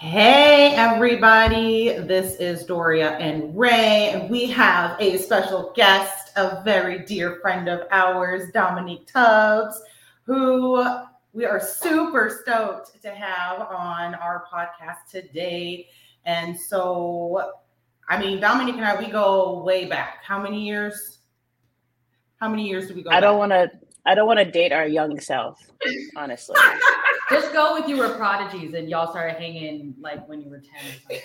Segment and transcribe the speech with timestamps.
[0.00, 1.88] Hey, everybody.
[1.88, 7.68] This is Doria and Ray, and we have a special guest, a very dear friend
[7.68, 9.82] of ours, Dominique Tubbs,
[10.22, 10.86] who
[11.32, 15.88] we are super stoked to have on our podcast today.
[16.24, 17.54] And so,
[18.08, 20.18] I mean, Dominique and I, we go way back.
[20.22, 21.18] How many years?
[22.36, 23.10] How many years do we go?
[23.10, 23.68] I don't want to.
[24.06, 25.58] I don't want to date our young self,
[26.16, 26.54] honestly.
[27.30, 30.66] Just go with you were prodigies and y'all started hanging like when you were 10
[30.66, 31.20] or something.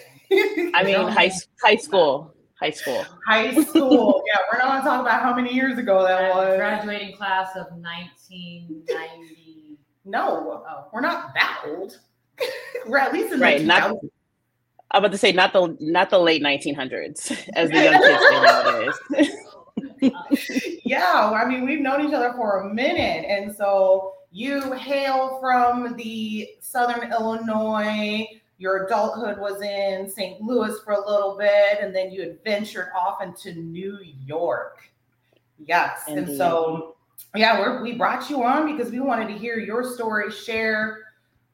[0.75, 4.23] I mean, high high school, high school, high school.
[4.27, 6.57] yeah, we're not gonna talk about how many years ago that was.
[6.57, 9.77] Graduating class of 1990.
[10.05, 10.87] No, oh.
[10.91, 11.99] we're not that old.
[12.87, 13.59] we're at least in right.
[13.59, 13.95] The not.
[14.91, 18.41] I'm about to say not the not the late 1900s as the young kids say
[18.41, 18.99] nowadays.
[20.85, 23.25] yeah, I mean, we've known each other for a minute.
[23.27, 28.27] And so you hail from the Southern Illinois.
[28.57, 30.41] Your adulthood was in St.
[30.41, 34.89] Louis for a little bit, and then you adventured off into New York.
[35.63, 36.01] Yes.
[36.07, 36.29] Indeed.
[36.29, 36.95] And so,
[37.35, 40.99] yeah, we we brought you on because we wanted to hear your story, share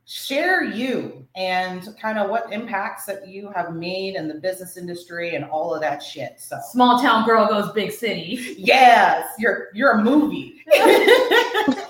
[0.06, 5.36] share you and kind of what impacts that you have made in the business industry
[5.36, 6.40] and all of that shit.
[6.40, 8.56] So small town girl goes big city.
[8.58, 10.64] Yes, you're you're a movie.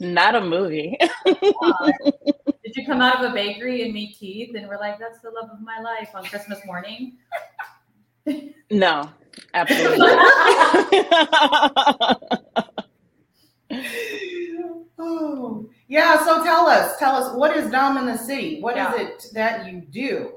[0.00, 0.96] Not a movie.
[1.26, 1.92] uh,
[2.64, 5.30] did you come out of a bakery and meet Keith and we're like, that's the
[5.30, 7.18] love of my life on Christmas morning?
[8.70, 9.10] No,
[9.54, 9.98] absolutely.
[14.98, 15.68] oh.
[15.88, 18.60] Yeah, so tell us, tell us what is Dom N' The City?
[18.60, 18.94] What yeah.
[18.94, 20.34] is it that you do?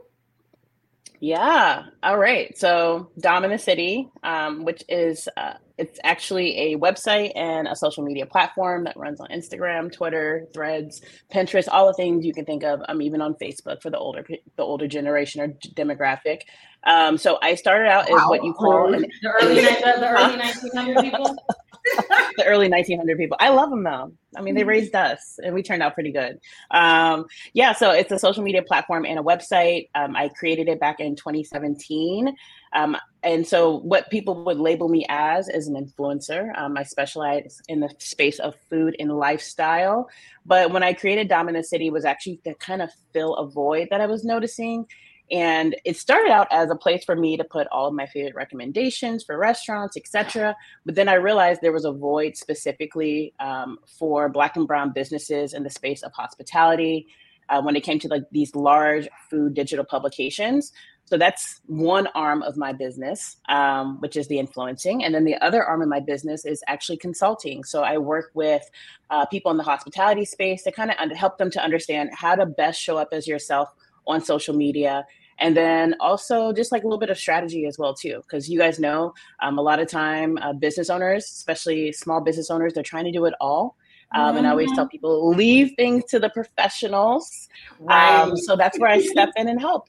[1.20, 1.84] Yeah.
[2.02, 2.58] All right.
[2.58, 7.76] So Dom N' The City, um, which is uh, it's actually a website and a
[7.76, 11.02] social media platform that runs on Instagram, Twitter, Threads,
[11.34, 12.82] Pinterest, all the things you can think of.
[12.88, 16.42] I'm um, even on Facebook for the older the older generation or demographic.
[16.84, 18.18] Um, so I started out wow.
[18.18, 21.36] as what you call an, the early the early 1900 people.
[22.38, 23.38] the early 1900 people.
[23.40, 24.12] I love them though.
[24.38, 24.70] I mean, they mm-hmm.
[24.70, 26.40] raised us and we turned out pretty good.
[26.70, 29.90] Um, yeah, so it's a social media platform and a website.
[29.96, 32.36] Um, I created it back in 2017.
[32.74, 36.58] Um, and so, what people would label me as is an influencer.
[36.58, 40.09] Um, I specialize in the space of food and lifestyle.
[40.46, 43.48] But when I created Dom N' The City, was actually to kind of fill a
[43.48, 44.88] void that I was noticing
[45.32, 48.36] and it started out as a place for me to put all of my favorite
[48.36, 50.56] recommendations for restaurants etc
[50.86, 55.53] but then i realized there was a void specifically um, for black and brown businesses
[55.53, 57.08] in the space of hospitality
[57.50, 60.72] uh, when it came to like these large food digital publications
[61.11, 65.35] so that's one arm of my business um, which is the influencing and then the
[65.44, 68.63] other arm of my business is actually consulting so i work with
[69.09, 72.45] uh, people in the hospitality space to kind of help them to understand how to
[72.45, 73.73] best show up as yourself
[74.07, 75.05] on social media
[75.39, 78.57] and then also just like a little bit of strategy as well too because you
[78.57, 82.83] guys know um, a lot of time uh, business owners especially small business owners they're
[82.83, 83.75] trying to do it all
[84.13, 84.91] um, and I always tell mm-hmm.
[84.91, 87.47] people leave things to the professionals.
[87.79, 88.19] Right.
[88.19, 89.88] Um, so that's where I step in and help.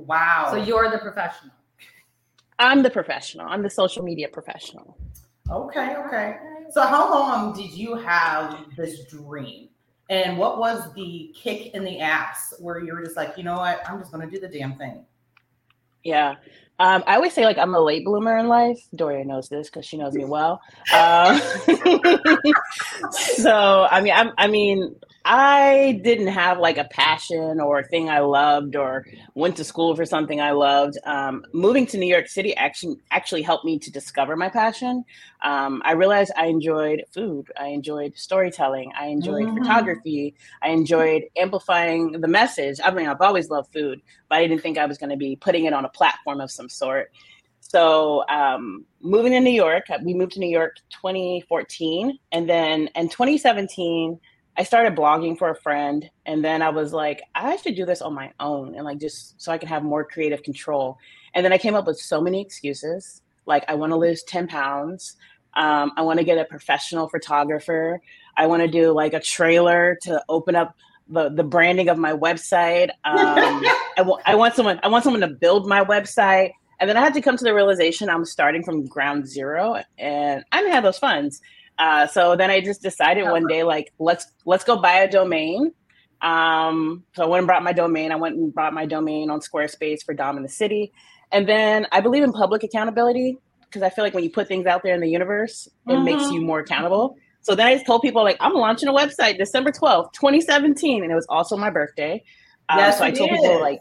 [0.00, 0.48] Wow.
[0.50, 1.52] So you're the professional.
[2.58, 3.46] I'm the professional.
[3.48, 4.96] I'm the social media professional.
[5.50, 5.96] Okay.
[5.96, 6.36] Okay.
[6.70, 9.68] So how long did you have this dream?
[10.08, 13.56] And what was the kick in the ass where you were just like, you know
[13.56, 15.04] what, I'm just going to do the damn thing?
[16.04, 16.36] Yeah.
[16.78, 18.78] Um, I always say like I'm a late bloomer in life.
[18.94, 20.60] Doria knows this because she knows me well.
[20.92, 21.38] Uh,
[23.10, 24.94] so I mean, I'm, I mean,
[25.28, 29.04] I didn't have like a passion or a thing I loved or
[29.34, 30.98] went to school for something I loved.
[31.04, 35.04] Um, moving to New York City actually actually helped me to discover my passion.
[35.42, 37.50] Um, I realized I enjoyed food.
[37.58, 38.92] I enjoyed storytelling.
[38.96, 39.64] I enjoyed mm-hmm.
[39.64, 40.36] photography.
[40.62, 42.78] I enjoyed amplifying the message.
[42.84, 45.34] I mean, I've always loved food, but I didn't think I was going to be
[45.34, 47.10] putting it on a platform of some sort.
[47.58, 53.08] So um, moving to New York, we moved to New York 2014, and then in
[53.08, 54.20] 2017
[54.58, 58.00] I started blogging for a friend and then I was like, I should do this
[58.00, 60.98] on my own and like just so I can have more creative control.
[61.34, 63.22] And then I came up with so many excuses.
[63.44, 65.16] Like I want to lose 10 pounds.
[65.54, 68.00] Um, I want to get a professional photographer.
[68.36, 70.74] I want to do like a trailer to open up
[71.08, 72.88] the, the branding of my website.
[73.04, 76.52] Um, I, w- I want someone, I want someone to build my website.
[76.80, 80.44] And then I had to come to the realization I'm starting from ground zero and
[80.52, 81.40] I didn't have those funds.
[81.78, 85.72] Uh, so then I just decided one day, like, let's let's go buy a domain.
[86.22, 88.12] Um, so I went and brought my domain.
[88.12, 90.92] I went and bought my domain on Squarespace for Dom N' The City.
[91.32, 94.66] And then I believe in public accountability because I feel like when you put things
[94.66, 96.04] out there in the universe, it mm-hmm.
[96.04, 97.16] makes you more accountable.
[97.42, 101.02] So then I just told people like I'm launching a website December 12th, 2017.
[101.02, 102.22] And it was also my birthday.
[102.68, 103.80] Um, Yes, so I told people like,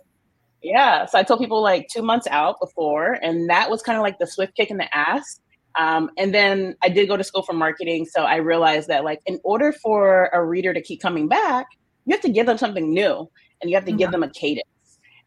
[0.61, 1.05] yeah.
[1.05, 4.19] So I told people like two months out before, and that was kind of like
[4.19, 5.39] the swift kick in the ass.
[5.77, 9.21] Um, and then I did go to school for marketing, so I realized that like
[9.25, 11.67] in order for a reader to keep coming back,
[12.05, 13.29] you have to give them something new,
[13.61, 14.65] and you have to give them a cadence.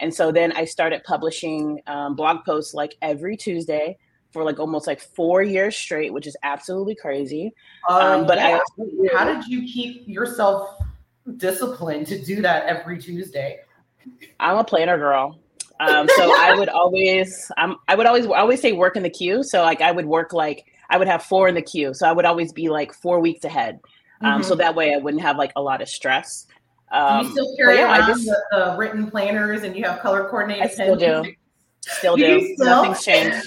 [0.00, 3.98] And so then I started publishing um, blog posts like every Tuesday
[4.30, 7.52] for like almost like four years straight, which is absolutely crazy.
[7.88, 8.58] Um, but yeah.
[8.58, 10.68] also how did you keep yourself
[11.36, 13.60] disciplined to do that every Tuesday?
[14.38, 15.38] I'm a planner girl.
[15.80, 19.10] Um, so I would always, um, I would always, I always say work in the
[19.10, 19.42] queue.
[19.42, 21.94] So like I would work like I would have four in the queue.
[21.94, 23.78] So I would always be like four weeks ahead.
[24.22, 26.46] Um, So that way I wouldn't have like a lot of stress.
[26.90, 30.00] Do Um, you still carry yeah, around just the, the written planners and you have
[30.00, 31.24] color coordinated I still do.
[31.80, 32.54] still Do do.
[32.54, 32.66] still?
[32.66, 33.46] Nothing's changed.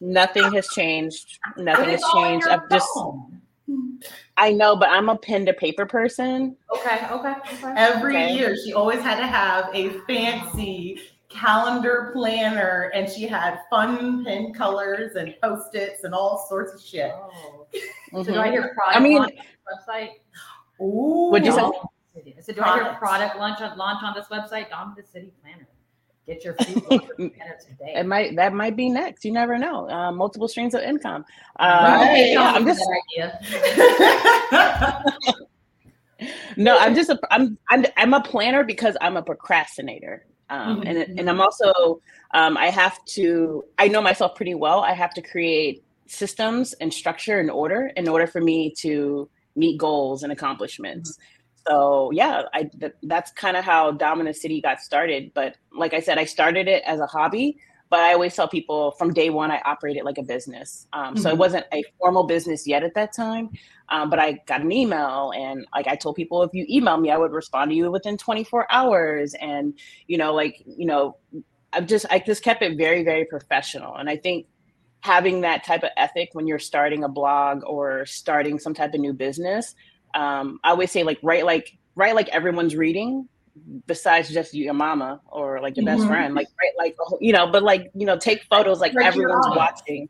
[0.00, 1.38] Nothing has changed.
[1.56, 2.48] Nothing has it's all on changed.
[2.48, 2.88] I've just.
[4.36, 6.56] I know, but I'm a pen to paper person.
[6.76, 7.74] Okay, okay, okay.
[7.76, 8.34] Every Okay.
[8.34, 11.00] year, she always had to have a fancy
[11.34, 17.12] calendar planner, and she had fun pen colors and post-its and all sorts of shit.
[17.14, 17.66] Oh.
[18.12, 18.24] So Mhm.
[18.26, 19.44] do I hear product I mean- launch on
[19.76, 20.10] this website?
[20.80, 21.60] Ooh, What'd you say?
[21.60, 21.90] No.
[22.40, 24.70] So do I hear product launch on launch on this website?
[24.70, 25.66] Dom the City Planner.
[26.26, 27.94] Get your free planner today.
[27.96, 29.24] It might that might be next.
[29.24, 29.90] You never know.
[29.90, 31.24] Uh, multiple streams of income.
[31.58, 32.30] Um, Right.
[32.32, 32.82] yeah, I'm just
[33.12, 33.40] idea.
[36.56, 36.78] no.
[36.78, 40.24] I'm just a, I'm I'm I'm a planner because I'm a procrastinator.
[40.50, 40.86] Um, Mhm.
[40.86, 42.00] and and I'm also
[42.34, 44.80] um, I have to I know myself pretty well.
[44.80, 49.78] I have to create systems and structure and order in order for me to meet
[49.78, 51.18] goals and accomplishments.
[51.66, 55.32] So yeah, I th- that's kind of how Dom N' The City got started.
[55.34, 57.56] But like I said, I started it as a hobby.
[57.94, 60.88] But I always tell people from day one, I operated like a business.
[60.92, 61.38] Um, So it Mhm.
[61.38, 63.50] wasn't a formal business yet at that time.
[63.88, 67.12] Um, but I got an email, and like I told people, if you email me,
[67.12, 69.34] I would respond to you within 24 hours.
[69.34, 71.18] And you know, like you know,
[71.72, 73.94] I've just I just kept it very very professional.
[73.94, 74.46] And I think
[75.02, 79.00] having that type of ethic when you're starting a blog or starting some type of
[79.00, 79.74] new business
[80.14, 83.28] um, i always say like write like write like everyone's reading
[83.86, 86.08] besides just your mama or like your best Mhm.
[86.08, 90.08] friend like write like you know but like you know take photos like everyone's watching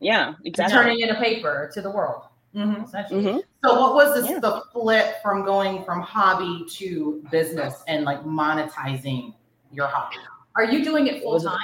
[0.00, 2.22] yeah exactly Turning in a paper to the world,
[2.54, 2.84] Mhm.
[2.84, 3.22] essentially.
[3.22, 3.42] Mhm.
[3.64, 4.38] So, what was this, Yeah.
[4.38, 9.34] the flip from going from hobby to business and like monetizing
[9.70, 10.16] your hobby?
[10.54, 11.58] Are you doing it full time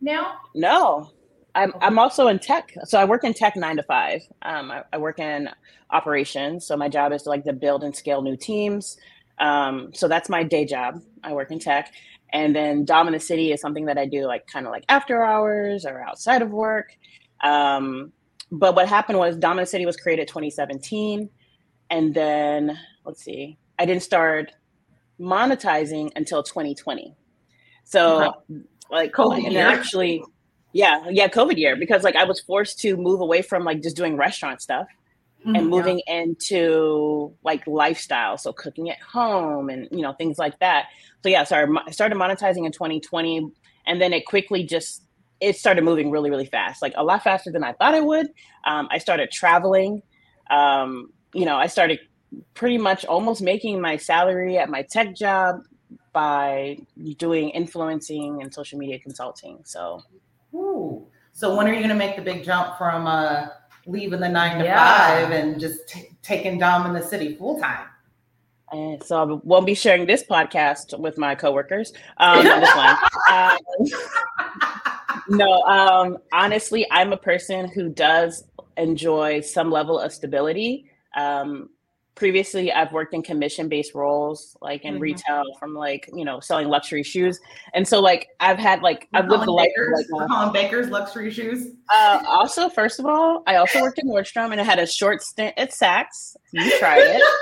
[0.00, 0.36] now?
[0.54, 1.10] No,
[1.54, 2.72] I'm I'm also in tech.
[2.84, 4.22] So I work in tech nine to five.
[4.42, 5.50] Um, I, I work in
[5.90, 6.66] operations.
[6.66, 8.96] So my job is to like to build and scale new teams.
[9.42, 11.02] Um, so that's my day job.
[11.22, 11.92] I work in tech,
[12.32, 14.84] and then Dom N' The City is something that I do like kind of like
[14.88, 16.96] after hours or outside of work.
[17.42, 18.12] Um,
[18.50, 21.28] but what happened was Dom N' The City was created 2017,
[21.90, 24.52] and then let's see, I didn't start
[25.20, 27.14] monetizing until 2020.
[27.84, 28.32] So
[28.90, 29.66] like COVID and year.
[29.66, 30.22] actually
[30.72, 33.96] yeah yeah covid year because like i was forced to move away from like just
[33.96, 34.86] doing restaurant stuff
[35.42, 35.56] Mm-hmm.
[35.56, 40.86] and moving into like lifestyle so cooking at home and you know things like that
[41.20, 43.50] so yeah so I I started monetizing in 2020
[43.86, 45.02] and then it quickly just
[45.40, 48.28] it started moving really really fast like a lot faster than i thought it would
[48.66, 50.00] um, i started traveling
[50.48, 51.98] um, you know i started
[52.54, 55.56] pretty much almost making my salary at my tech job
[56.12, 56.78] by
[57.16, 60.00] doing influencing and social media consulting so
[60.54, 61.06] Ooh.
[61.32, 63.48] So when are you going to make the big jump from uh,
[63.86, 64.78] leaving the nine to Yeah.
[64.78, 67.86] five and just t- taking Dom N' The City full time?
[68.72, 71.92] And so I won't be sharing this podcast with my coworkers.
[72.16, 72.96] Um, I'm just lying.
[73.32, 73.58] Um,
[75.28, 78.44] no, um, honestly, I'm a person who does
[78.76, 80.90] enjoy some level of stability.
[81.16, 81.70] Um,
[82.14, 85.00] previously, I've worked in commission-based roles, like in Mhm.
[85.00, 87.40] retail, from like you know selling luxury shoes,
[87.74, 91.68] and so like I've had like I've lived the life like Colin Baker's luxury shoes.
[91.94, 95.22] uh, also, first of all, I also worked in Nordstrom and I had a short
[95.22, 96.36] stint at Saks.
[96.52, 97.22] You tried it.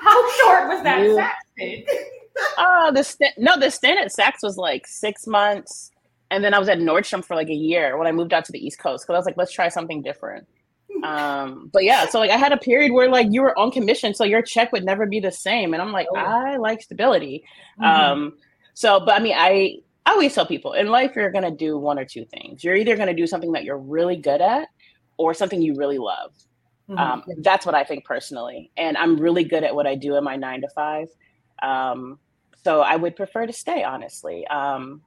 [0.00, 1.22] How short was that You-
[1.56, 1.88] stint?
[2.58, 3.34] Oh, the stint.
[3.38, 5.90] No, the stint at Saks was like six months,
[6.30, 8.52] and then I was at Nordstrom for like a year when I moved out to
[8.52, 10.46] the East Coast because I was like, let's try something different.
[11.04, 14.14] Um, but yeah, so like I had a period where like you were on commission,
[14.14, 16.16] so your check would never be the same, and I'm like, Oh.
[16.16, 17.44] I like stability.
[17.80, 17.84] Mhm.
[17.84, 18.38] Um,
[18.74, 21.98] so, but I mean, I I always tell people in life you're gonna do one
[21.98, 22.64] or two things.
[22.64, 24.68] You're either gonna do something that you're really good at,
[25.16, 26.32] or something you really love.
[26.88, 26.98] Mhm.
[26.98, 30.24] Um, that's what I think personally, and I'm really good at what I do in
[30.24, 31.08] my nine to five.
[31.62, 32.18] Um,
[32.62, 34.46] so I would prefer to stay, honestly.
[34.48, 35.02] Um,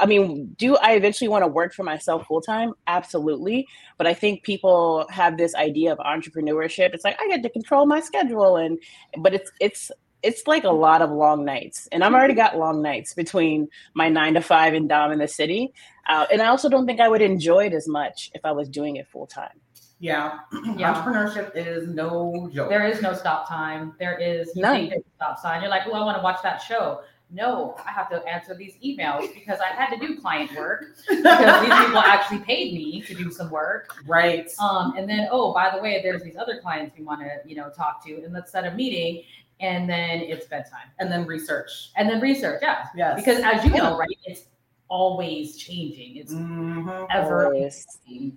[0.00, 2.72] I mean, do I eventually want to work for myself full time?
[2.86, 3.66] Absolutely.
[3.96, 6.94] But I think people have this idea of entrepreneurship.
[6.94, 8.78] It's like I get to control my schedule, and
[9.18, 9.92] but it's it's
[10.22, 14.08] it's like a lot of long nights, and I've already got long nights between my
[14.08, 15.72] nine to five and Dom N' The City.
[16.08, 18.68] Uh, and I also don't think I would enjoy it as much if I was
[18.68, 19.60] doing it full time.
[20.00, 20.38] Yeah.
[20.76, 20.94] Yeah.
[20.94, 22.68] Entrepreneurship is no joke.
[22.68, 23.94] There is no stop time.
[23.98, 24.90] There is you None.
[24.90, 25.60] think stop sign.
[25.60, 27.00] You're like, oh, I want to watch that show.
[27.30, 31.60] No, I have to answer these emails because I had to do client work because
[31.60, 33.94] these people actually paid me to do some work.
[34.06, 34.50] right.
[34.58, 37.54] Um, and then, oh, by the way, there's these other clients we want to, you
[37.54, 39.24] know, talk to, and let's set a meeting.
[39.60, 41.90] And then it's bedtime, and then research.
[41.96, 42.60] and then research.
[42.62, 43.16] Yeah, Yes.
[43.16, 44.44] because as you know, right, it's
[44.88, 46.16] always changing.
[46.16, 47.06] It's Mhm.
[47.10, 47.84] ever Always.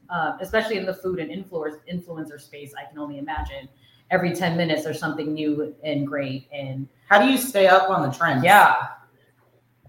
[0.10, 2.74] uh, especially in the food and influencer influencer space.
[2.75, 3.69] I can only imagine
[4.10, 6.48] every 10 minutes there's something new and great.
[6.51, 8.43] And How do you stay up on the trends?
[8.43, 8.75] yeah,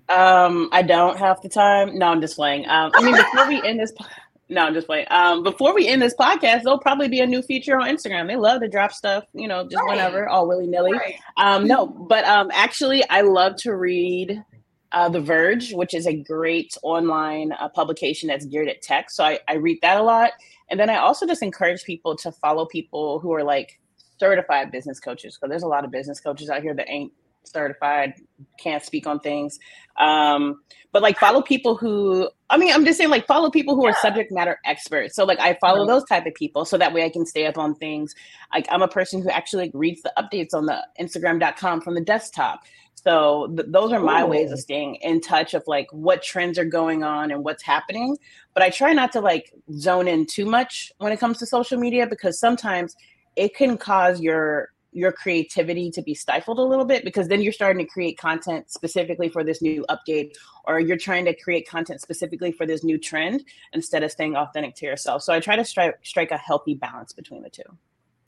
[0.08, 1.96] Um, I don't have the time.
[1.98, 2.68] No, I'm just playing.
[2.68, 4.04] Um, I mean, before we end this, po-
[4.48, 5.06] no, I'm just playing.
[5.10, 8.26] Um, before we end this podcast, there'll probably be a new feature on Instagram.
[8.26, 9.90] They love to drop stuff, you know, just Right.
[9.96, 10.92] whenever, all willy nilly.
[10.92, 11.14] Right.
[11.38, 14.42] Um, no, but um, actually, I love to read
[14.90, 19.10] uh, The Verge, which is a great online uh, publication that's geared at tech.
[19.10, 20.32] So I, I read that a lot.
[20.68, 23.78] And then I also just encourage people to follow people who are like
[24.22, 27.12] certified business coaches, because there's a lot of business coaches out here that ain't
[27.44, 28.14] certified,
[28.58, 29.58] can't speak on things.
[29.98, 30.62] Um,
[30.92, 33.94] but like follow people who, I mean, I'm just saying, like follow people who are
[34.00, 35.16] subject matter experts.
[35.16, 35.88] So like I follow Right.
[35.88, 38.14] those type of people, so that way I can stay up on things
[38.54, 42.00] like I'm a person who actually like, reads the updates on the Instagram.com from the
[42.00, 42.60] desktop.
[42.94, 46.64] So th- those are my ways of staying in touch of like what trends are
[46.64, 48.16] going on and what's happening.
[48.54, 51.78] But I try not to like zone in too much when it comes to social
[51.78, 52.94] media because sometimes
[53.36, 57.52] it can cause your your creativity to be stifled a little bit because then you're
[57.52, 60.32] starting to create content specifically for this new update
[60.64, 64.74] or you're trying to create content specifically for this new trend instead of staying authentic
[64.74, 65.22] to yourself.
[65.22, 67.62] So I try to strike strike a healthy balance between the two.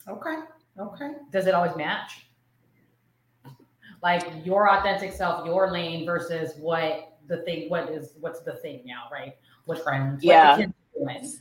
[0.07, 0.37] Okay.
[0.79, 1.11] Okay.
[1.31, 2.25] does it always match?
[4.03, 8.81] Like your authentic self, your lane versus what the thing, what is, what's the thing
[8.85, 9.35] now, right?
[9.65, 10.23] What Trends.
[10.23, 10.57] what Yeah.
[10.57, 11.33] the kids are doing.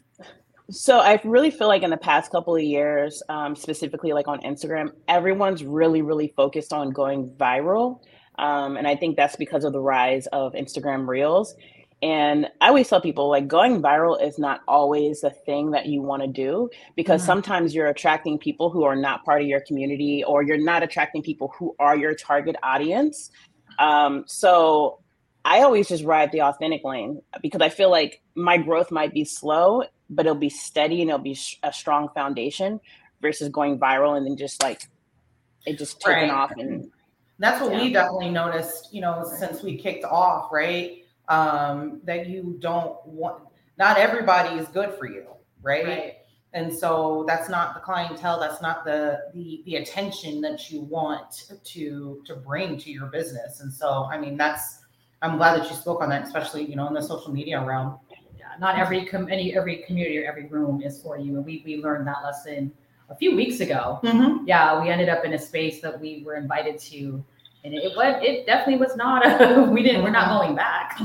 [0.70, 4.40] So I really feel like in the past couple of years, um, specifically like on
[4.40, 8.00] Instagram, everyone's really, really focused on going viral.
[8.38, 11.54] Um, and I think that's because of the rise of Instagram Reels.
[12.02, 16.02] And I always tell people like going viral is not always the thing that you
[16.02, 17.26] want to do because Mhm.
[17.26, 21.22] sometimes you're attracting people who are not part of your community or you're not attracting
[21.22, 23.30] people who are your target audience.
[23.78, 24.98] Um, so
[25.44, 29.24] I always just ride the authentic lane because I feel like my growth might be
[29.24, 32.80] slow, but it'll be steady and it'll be sh- a strong foundation
[33.20, 34.82] versus going viral and then just like
[35.66, 36.30] it just taking Right.
[36.30, 36.90] off and
[37.38, 41.04] That's what we definitely noticed, you know, since we kicked off, right?
[41.28, 43.42] Um, that you don't want
[43.76, 45.26] not everybody is good for you,
[45.62, 45.84] right?
[45.84, 46.14] Right.
[46.52, 51.48] And so that's not the clientele, that's not the the the attention that you want
[51.64, 53.60] to to bring to your business.
[53.60, 54.80] And so I mean that's
[55.22, 57.98] I'm glad that you spoke on that, especially, you know, in the social media realm.
[58.54, 61.36] Yeah, not every com- any every community or every room is for you.
[61.36, 62.72] And we we learned that lesson
[63.08, 64.00] a few weeks ago.
[64.02, 64.46] Mm-hmm.
[64.46, 67.24] Yeah, we ended up in a space that we were invited to,
[67.64, 69.24] and it was it definitely was not.
[69.24, 70.02] A, we didn't.
[70.02, 70.98] We're not going back.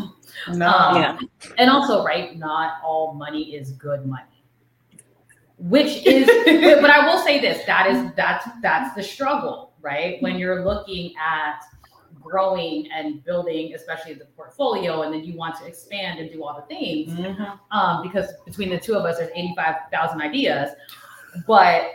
[0.54, 0.68] No.
[0.68, 1.18] Um, yeah.
[1.58, 4.24] And also, right, not all money is good money.
[5.58, 10.22] Which is, but, but I will say this: that is that's that's the struggle, right?
[10.22, 11.64] When you're looking at
[12.22, 16.56] growing and building, especially the portfolio, and then you want to expand and do all
[16.56, 17.14] the things.
[17.14, 17.60] Mhm.
[17.72, 20.72] Um, because between the two of us, there's eighty-five thousand ideas,
[21.48, 21.92] but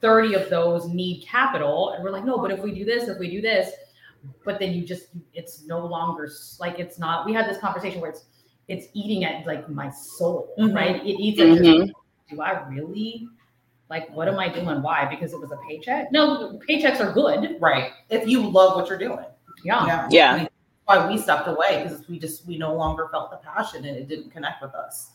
[0.00, 3.18] thirty of those need capital, and we're like, no, but if we do this, if
[3.18, 3.72] we do this,
[4.44, 6.28] but then you just it's no longer
[6.58, 8.24] like it's not we had this conversation where it's
[8.68, 10.74] it's eating at like my soul Mhm.
[10.74, 11.92] right it eats at Mhm.
[12.28, 13.28] do i really
[13.88, 17.56] like what am i doing why because it was a paycheck no paychecks are good
[17.60, 17.92] Right.
[18.10, 19.24] If you love what you're doing.
[19.64, 20.32] yeah Yeah.
[20.34, 20.48] I mean,
[20.86, 24.08] why we stepped away because we just we no longer felt the passion and it
[24.08, 25.10] didn't connect with us.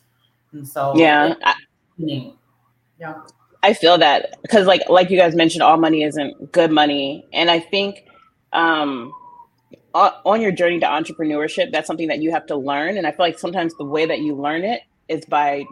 [0.54, 1.34] And so Yeah.
[1.44, 1.54] I,
[1.98, 2.34] it-
[3.64, 7.26] I feel that because like like you guys mentioned, all money isn't good money.
[7.32, 8.06] And I think
[8.54, 9.14] um
[9.94, 12.98] on, on your journey to entrepreneurship, that's something that you have to learn.
[12.98, 15.66] And I feel like sometimes the way that you learn it is by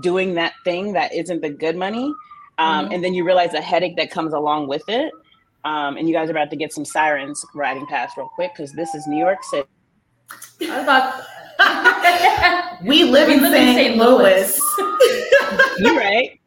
[0.00, 2.12] doing that thing that isn't the good money.
[2.60, 2.94] Um, Mhm.
[2.94, 5.10] And then you realize the headache that comes along with it.
[5.64, 8.72] Um, and you guys are about to get some sirens riding past real quick because
[8.72, 9.68] this is New York City.
[10.62, 13.76] i thought we live We in live in St.
[13.76, 13.96] St.
[13.98, 14.60] Louis.
[15.78, 16.38] You right?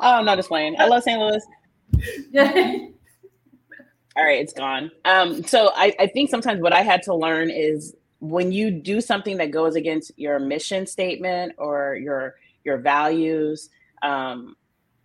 [0.00, 0.76] Oh, I'm not just playing.
[0.78, 1.20] I love St.
[1.20, 1.44] Louis.
[4.16, 4.90] All right, it's gone.
[5.04, 9.00] Um, so I, I think sometimes what I had to learn is when you do
[9.00, 12.34] something that goes against your mission statement or your
[12.64, 13.68] your values,
[14.02, 14.54] um,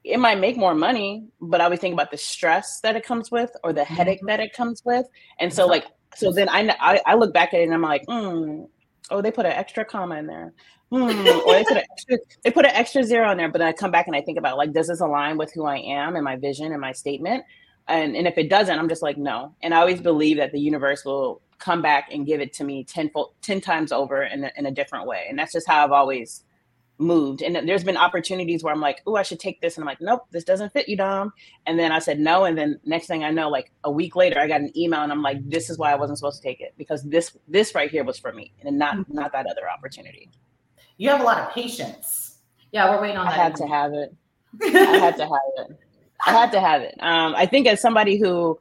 [0.07, 3.31] it might make more money, but I always think about the stress that it comes
[3.31, 4.27] with or the headache mm-hmm.
[4.27, 5.05] that it comes with.
[5.39, 5.85] And so like
[6.15, 8.63] so then I, I, I look back at it and I'm like, hmm,
[9.11, 10.53] oh, they put an extra comma in there.
[10.89, 11.09] Hmm.
[11.09, 13.73] or they put, an extra, they put an extra zero in there, but then I
[13.73, 16.23] come back and I think about like, does this align with who I am and
[16.23, 17.43] my vision and my statement?
[17.89, 19.53] And and if it doesn't, I'm just like, no.
[19.61, 22.83] And I always believe that the universe will come back and give it to me
[22.83, 23.11] 10,
[23.41, 25.25] 10 times over in a, in a different way.
[25.29, 26.43] And that's just how I've always
[26.99, 27.41] moved.
[27.41, 29.77] And there's been opportunities where I'm like, oh, I should take this.
[29.77, 31.33] And I'm like, nope, this doesn't fit you, Dom.
[31.65, 32.45] And then I said no.
[32.45, 35.11] And then next thing I know, like a week later, I got an email and
[35.11, 37.89] I'm like, this is why I wasn't supposed to take it because this this right
[37.89, 39.13] here was for me and not mm-hmm.
[39.13, 40.29] not that other opportunity.
[40.97, 42.39] You have a lot of patience.
[42.71, 43.39] Yeah, we're waiting on I that.
[43.39, 44.15] I had to have it.
[44.61, 45.79] I had to have it.
[46.25, 46.95] I had to have it.
[46.99, 48.59] Um, I think as somebody who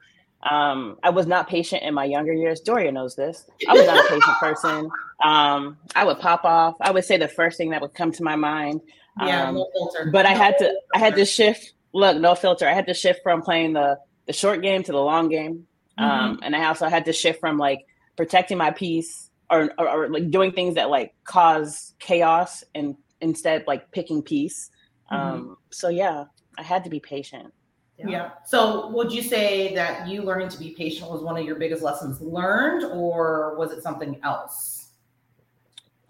[0.49, 2.61] um, I was not patient in my younger years.
[2.61, 3.45] Doria knows this.
[3.69, 4.91] I was not a patient person.
[5.25, 6.77] Um, I would pop off.
[6.81, 8.81] I would say the first thing that would come to my mind.
[9.21, 10.11] Yeah, no um, filter.
[10.13, 10.73] But I had to.
[10.95, 11.73] I had to shift.
[11.93, 12.69] Look, no filter.
[12.69, 15.67] I had to shift from playing the the short game to the long game.
[15.99, 16.05] Mm-hmm.
[16.05, 17.87] Um, and I also had to shift from like
[18.17, 23.65] protecting my peace or, or, or like doing things that like cause chaos and instead
[23.67, 24.71] like picking peace.
[25.11, 25.23] Mm-hmm.
[25.23, 26.25] Um, so yeah,
[26.59, 27.53] I had to be patient.
[27.99, 28.09] Yeah.
[28.09, 28.31] yeah.
[28.45, 31.83] So would you say that you learning to be patient was one of your biggest
[31.83, 34.89] lessons learned, or was it something else?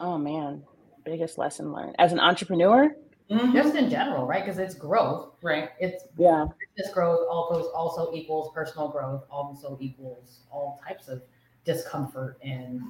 [0.01, 0.63] Oh man,
[1.05, 2.95] biggest lesson learned as an entrepreneur.
[3.31, 3.53] Mm-hmm.
[3.55, 4.45] Just in general, right?
[4.45, 5.71] Because it's growth, right?
[5.81, 6.47] It's yeah.
[6.77, 11.23] Business growth also also equals personal growth, also equals all types of
[11.65, 12.81] discomfort and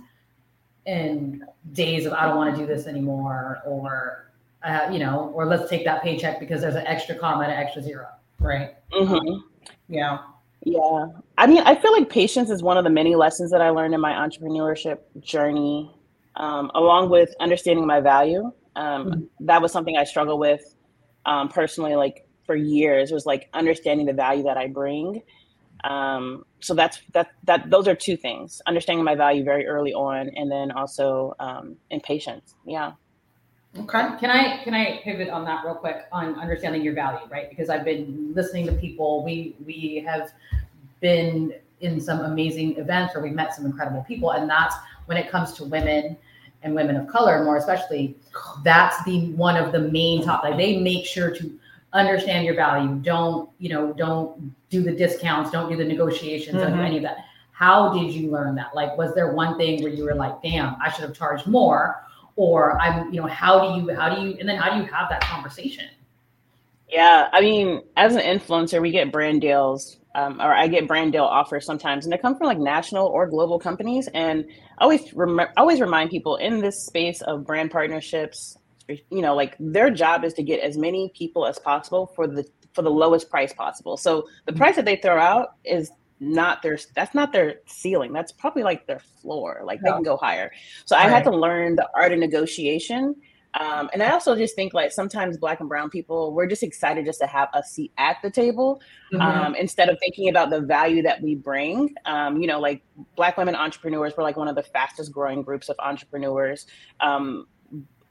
[0.86, 5.46] and days of I don't want to do this anymore, or uh, you know, or
[5.46, 8.08] let's take that paycheck because there's an extra comma and an extra zero.
[8.38, 8.74] Right.
[8.92, 9.40] Mm-hmm.
[9.88, 10.18] Yeah.
[10.64, 11.06] Yeah.
[11.38, 13.94] I mean, I feel like patience is one of the many lessons that I learned
[13.94, 15.94] in my entrepreneurship journey,
[16.36, 18.52] um, along with understanding my value.
[18.74, 19.46] Um, mm-hmm.
[19.46, 20.74] That was something I struggled with
[21.24, 25.22] um, personally, like for years, was like understanding the value that I bring.
[25.84, 30.30] Um, so that's that that those are two things: understanding my value very early on,
[30.34, 32.54] and then also um, in patience.
[32.66, 32.92] Yeah.
[33.78, 34.08] Okay.
[34.18, 37.48] Can I can I pivot on that real quick on understanding your value, right?
[37.50, 39.24] Because I've been listening to people.
[39.24, 40.32] We we have
[41.00, 44.74] been in some amazing events where we met some incredible people, and that's
[45.06, 46.16] when it comes to women
[46.62, 48.16] and women of color, more especially.
[48.64, 50.42] That's the one of the main top.
[50.42, 51.58] Like they make sure to
[51.92, 52.94] understand your value.
[52.96, 53.92] Don't you know?
[53.92, 55.50] Don't do the discounts.
[55.50, 56.56] Don't do the negotiations.
[56.56, 56.68] Mm-hmm.
[56.68, 57.18] Don't do any of that.
[57.52, 58.74] How did you learn that?
[58.74, 62.05] Like, was there one thing where you were like, "Damn, I should have charged more,"
[62.36, 64.86] or i'm you know how do you how do you and then how do you
[64.86, 65.88] have that conversation
[66.88, 71.12] yeah i mean as an influencer we get brand deals um, or i get brand
[71.12, 74.44] deal offers sometimes and they come from like national or global companies and
[74.78, 78.56] i always rem- always remind people in this space of brand partnerships
[78.88, 82.44] you know like their job is to get as many people as possible for the
[82.72, 84.58] for the lowest price possible so the mm-hmm.
[84.58, 88.12] price that they throw out is not their that's not their ceiling.
[88.12, 89.62] That's probably like their floor.
[89.64, 90.50] Like they can go higher.
[90.84, 91.06] So right.
[91.06, 93.16] i had to learn the art of negotiation.
[93.58, 97.06] Um, and i also just think like sometimes black and brown people we're just excited
[97.06, 99.22] just to have a seat at the table mm-hmm.
[99.22, 101.94] um, instead of thinking about the value that we bring.
[102.04, 102.82] Um, you know like
[103.14, 106.66] black women entrepreneurs we're like one of the fastest growing groups of entrepreneurs.
[107.00, 107.46] Um,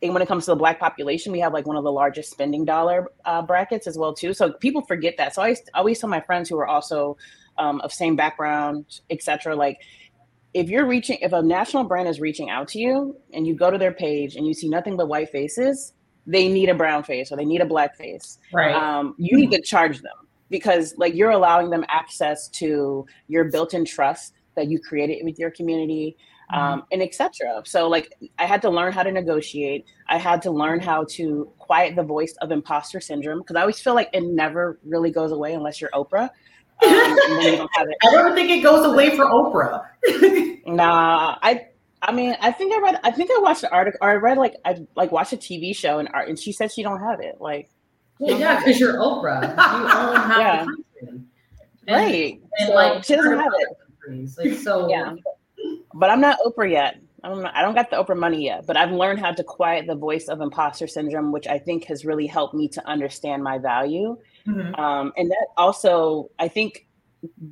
[0.01, 2.31] and when it comes to the black population we have like one of the largest
[2.31, 4.33] spending dollar uh, brackets as well too.
[4.33, 5.35] So people forget that.
[5.35, 7.17] So i always, I always tell my friends who are also
[7.57, 9.55] um, of same background, etc.
[9.55, 9.79] Like
[10.53, 13.69] if you're reaching, if a national brand is reaching out to you and you go
[13.69, 15.93] to their page and you see nothing but white faces,
[16.27, 18.39] they need a brown face or they need a black face.
[18.53, 18.73] Right.
[18.73, 23.85] Um, you need to charge them because like you're allowing them access to your built-in
[23.85, 26.15] trust that you created with your community
[26.51, 26.59] mm-hmm.
[26.59, 30.51] um, and etc so like i had to learn how to negotiate i had to
[30.51, 34.23] learn how to quiet the voice of imposter syndrome because i always feel like it
[34.23, 36.29] never really goes away unless you're oprah
[36.83, 39.85] um, I don't think it goes away for Oprah.
[40.67, 41.67] nah, I
[42.01, 42.99] I mean, I think I read.
[43.03, 45.75] I think I watched an article, or I read like I like watched a TV
[45.75, 47.37] show, and art, and she said she don't have it.
[47.39, 47.69] Like,
[48.19, 49.41] well, yeah, because you're Oprah.
[49.41, 50.65] You own half yeah.
[50.65, 51.25] the country,
[51.87, 52.41] and, right?
[52.59, 54.37] And so like, she doesn't have it.
[54.37, 55.15] Like, so yeah,
[55.93, 56.99] but I'm not Oprah yet.
[57.23, 59.87] I don't, I don't got the Oprah money yet, but I've learned how to quiet
[59.87, 63.57] the voice of imposter syndrome, which I think has really helped me to understand my
[63.57, 64.15] value
[64.47, 64.75] Mm-hmm.
[64.75, 66.87] Um, and that also, I think,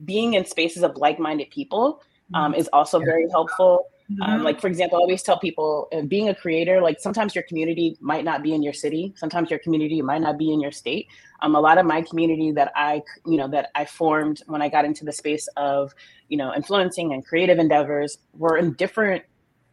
[0.06, 2.02] being in spaces of like-minded people
[2.34, 2.60] um, mm-hmm.
[2.62, 3.88] is also very helpful.
[4.10, 4.32] Um, mm-hmm.
[4.34, 7.46] Um, like for example, I always tell people, uh, being a creator, like sometimes your
[7.46, 10.72] community might not be in your city, sometimes your community might not be in your
[10.72, 11.08] state.
[11.42, 14.70] Um, a lot of my community that I, you know, that I formed when I
[14.70, 15.96] got into the space of,
[16.28, 19.24] you know, influencing and creative endeavors were in different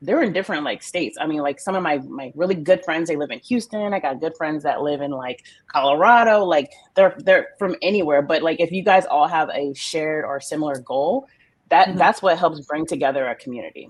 [0.02, 1.18] they're in different like states.
[1.20, 3.92] I mean, like some of my my really good friends, they live in Houston.
[3.92, 6.44] I got good friends that live in like Colorado.
[6.44, 8.22] Like they're they're from anywhere.
[8.22, 11.28] But like if you guys all have a shared or similar goal,
[11.68, 11.98] that mm-hmm.
[11.98, 13.88] that's what helps bring together a community.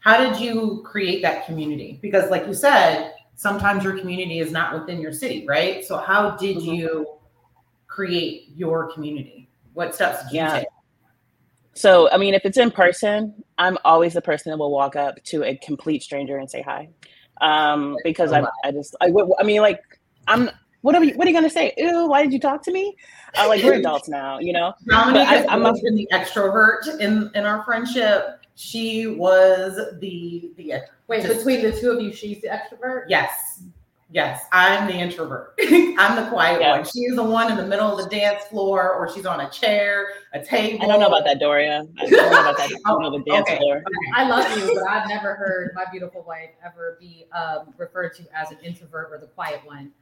[0.00, 1.98] How did you create that community?
[2.00, 5.84] Because like you said, sometimes your community is not within your city, right?
[5.84, 6.72] So how did mm-hmm.
[6.72, 7.18] you
[7.86, 9.50] create your community?
[9.74, 10.66] What steps did you take?
[11.74, 15.22] So, I mean, if it's in person, I'm always the person that will walk up
[15.24, 16.88] to a complete stranger and say hi.
[17.42, 19.80] Um, because I, I just, I, I mean, like,
[20.26, 21.74] I'm, what are you, what are you going to say?
[21.76, 22.96] Ew, why did you talk to me?
[23.38, 24.72] Uh, like, we're adults now, you know?
[24.88, 28.40] Dominique I, I'm a, the extrovert in, in our friendship.
[28.54, 33.04] She was the, the, wait, just, between the two of you, she's the extrovert?
[33.08, 33.62] Yes.
[34.12, 35.54] Yes, I'm the introvert.
[35.62, 36.78] I'm the quiet yeah.
[36.78, 36.84] one.
[36.84, 40.08] She's the one in the middle of the dance floor, or she's on a chair,
[40.32, 40.84] a table.
[40.84, 41.86] I don't know about that, Doria.
[42.00, 42.70] I don't know about that.
[42.84, 43.58] I don't know the dance okay.
[43.58, 43.84] floor.
[44.16, 48.24] I love you, but I've never heard my beautiful wife ever be um, referred to
[48.36, 49.92] as an introvert or the quiet one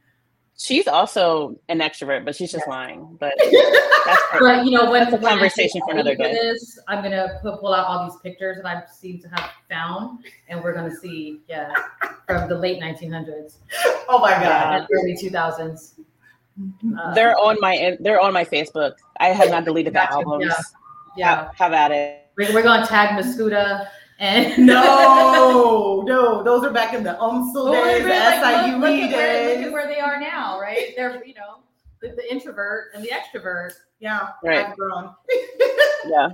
[0.59, 2.73] she's also an extrovert, but she's just yeah.
[2.73, 3.17] lying.
[3.19, 3.33] But
[4.05, 6.33] that's but you know, when, that's a conversation for another day.
[6.33, 10.19] This, I'm gonna put, pull out all these pictures that I seem to have found,
[10.47, 11.73] and we're gonna see, yeah,
[12.27, 13.55] from the late 1900s.
[14.07, 15.99] Oh my god, early 2000s.
[16.99, 18.95] Uh, they're on my they're on my Facebook.
[19.19, 20.45] I have not deleted the albums.
[20.45, 20.55] Yeah,
[21.15, 21.35] yeah.
[21.35, 22.25] Have, have at it.
[22.37, 23.87] We're, we're gonna tag Mascuda
[24.19, 29.09] and no, no, those are back in the UMSL days, the like, SIUE look, look
[29.09, 29.13] days.
[29.13, 30.93] Where, look at where they are now, right?
[30.95, 31.63] They're, you know,
[32.01, 33.71] the, the introvert and the extrovert.
[33.99, 34.75] Yeah, right.
[34.75, 35.13] grown.
[36.07, 36.29] yeah,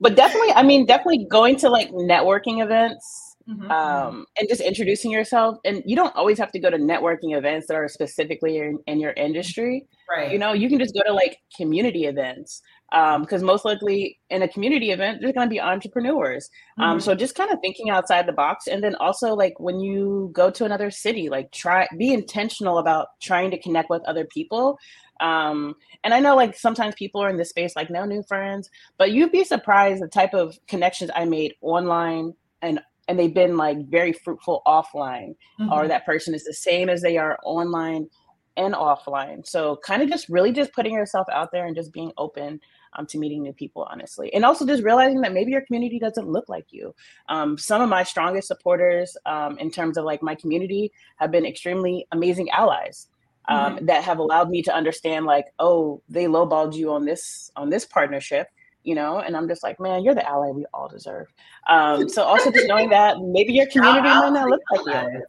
[0.00, 3.04] but definitely, I mean, definitely going to like networking events.
[3.48, 3.70] Mm-hmm.
[3.70, 7.68] Um, and just introducing yourself, and you don't always have to go to networking events
[7.68, 9.86] that are specifically in, in your industry.
[10.10, 10.32] Right.
[10.32, 14.42] You know, you can just go to like community events because um, most likely in
[14.42, 17.00] a community event there's going to be entrepreneurs um, mm-hmm.
[17.00, 20.50] so just kind of thinking outside the box and then also like when you go
[20.50, 24.78] to another city like try be intentional about trying to connect with other people
[25.20, 28.70] um, and i know like sometimes people are in this space like no new friends
[28.98, 33.56] but you'd be surprised the type of connections i made online and and they've been
[33.56, 35.72] like very fruitful offline mm-hmm.
[35.72, 38.08] or that person is the same as they are online
[38.56, 39.46] and offline.
[39.46, 42.60] So kind of just really just putting yourself out there and just being open
[42.94, 44.32] um, to meeting new people, honestly.
[44.32, 46.94] And also just realizing that maybe your community doesn't look like you.
[47.28, 51.46] Um, some of my strongest supporters um, in terms of like my community have been
[51.46, 53.08] extremely amazing allies.
[53.48, 53.86] Um, mm-hmm.
[53.86, 57.84] That have allowed me to understand, like, oh, they lowballed you on this on this
[57.84, 58.48] partnership,
[58.82, 61.32] you know, and I'm just like, man, you're the ally we all deserve.
[61.68, 65.22] Um, so also just knowing that maybe your community might not look like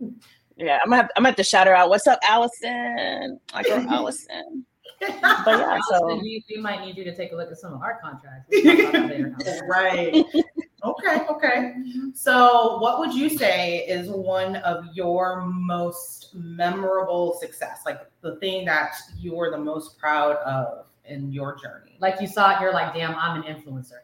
[0.00, 0.14] you.
[0.58, 1.88] Yeah, I'm gonna have, I'm gonna have to shout her out.
[1.88, 3.40] What's up, Allison?
[3.54, 4.66] My girl Allison
[5.00, 7.82] but yeah, so we, we, might need you to take a look at some of
[7.82, 8.48] our contracts.
[9.68, 10.24] right.
[10.84, 11.26] okay.
[11.30, 11.74] Okay.
[12.14, 17.82] So, what would you say is one of your most memorable success?
[17.86, 21.96] Like the thing that you're the most proud of in your journey?
[22.00, 23.98] Like you saw it, you're like, damn, I'm an influencer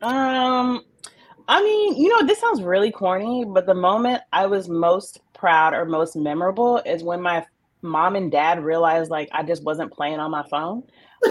[0.00, 0.08] now.
[0.08, 0.84] Um,
[1.48, 5.74] I mean, you know, this sounds really corny, but the moment I was most proud
[5.74, 7.46] or most memorable is when my
[7.82, 10.82] mom and dad realized like I just wasn't playing on my phone.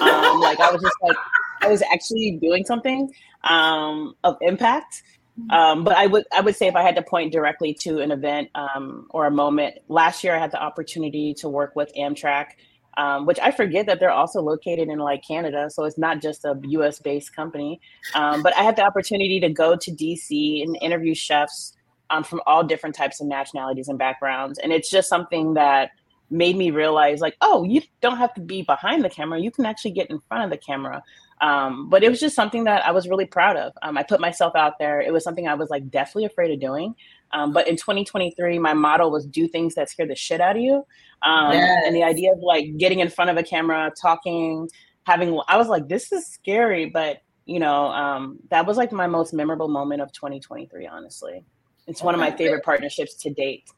[0.02, 1.18] Um, like I was just like
[1.62, 5.04] I was actually doing something um, of impact.
[5.50, 8.12] Um, but I would I would say if I had to point directly to an
[8.12, 12.52] event um, or a moment, last year I had the opportunity to work with Amtrak,
[12.98, 16.46] um, which I forget that they're also located in like Canada, so it's not just
[16.46, 17.00] a U.S.
[17.00, 17.80] based company.
[18.14, 20.64] Um, but I had the opportunity to go to D.C.
[20.64, 21.74] and interview chefs
[22.10, 25.92] um, from all different types of nationalities and backgrounds, and it's just something that
[26.30, 29.66] made me realize like oh you don't have to be behind the camera you can
[29.66, 31.04] actually get in front of the camera
[31.42, 34.20] um, but it was just something that i was really proud of um, i put
[34.20, 36.96] myself out there it was something i was like definitely afraid of doing
[37.32, 40.62] um, but in 2023 my motto was do things that scare the shit out of
[40.62, 40.84] you yes.
[41.24, 44.70] Um, and the idea of like getting in front of a camera talking
[45.04, 49.08] having i was like this is scary but you know um, that was like my
[49.08, 51.44] most memorable moment of 2023 honestly
[51.88, 53.70] it's one of my favorite partnerships to date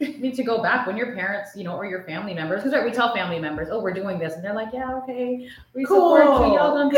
[0.00, 2.90] need to go back when your parents, you know, or your family members, because we
[2.90, 6.16] tell family members, oh, we're doing this, and they're like, yeah, okay, we cool.
[6.16, 6.54] support you.
[6.56, 6.90] Y'all done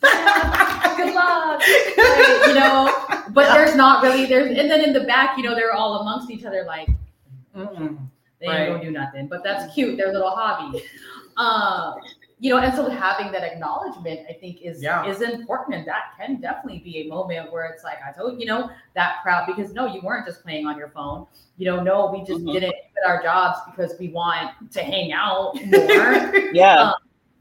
[0.00, 0.96] good.
[0.96, 1.60] good luck.
[1.60, 2.94] Like, you know,
[3.30, 6.30] but there's not really there's, and then in the back, you know, they're all amongst
[6.30, 6.88] each other, like,
[7.56, 7.98] Mm-mm.
[8.40, 8.66] they right.
[8.66, 9.96] don't do nothing, but that's cute.
[9.96, 10.82] Their little hobby.
[11.36, 12.00] Um,
[12.40, 15.04] you know, and so having that acknowledgement, I think, is yeah.
[15.06, 18.46] is important, and that can definitely be a moment where it's like, I told you
[18.46, 21.26] know that proud because no, you weren't just playing on your phone.
[21.56, 22.52] You know, no, we just mm-hmm.
[22.52, 26.52] didn't quit our jobs because we want to hang out more.
[26.52, 26.94] yeah, um,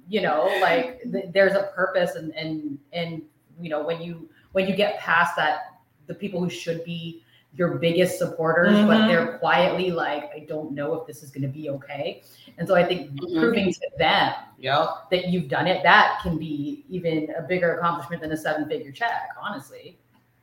[0.07, 3.21] you know, like th- there's a purpose, and and and
[3.61, 7.23] you know when you when you get past that the people who should be
[7.57, 8.87] your biggest supporters, mm-hmm.
[8.87, 12.21] but they're quietly like, I don't know if this is going to be okay.
[12.57, 13.39] And so I think mm-hmm.
[13.39, 14.89] proving to them yep.
[15.11, 18.91] that you've done it, that can be even a bigger accomplishment than a seven figure
[18.91, 19.97] check, honestly.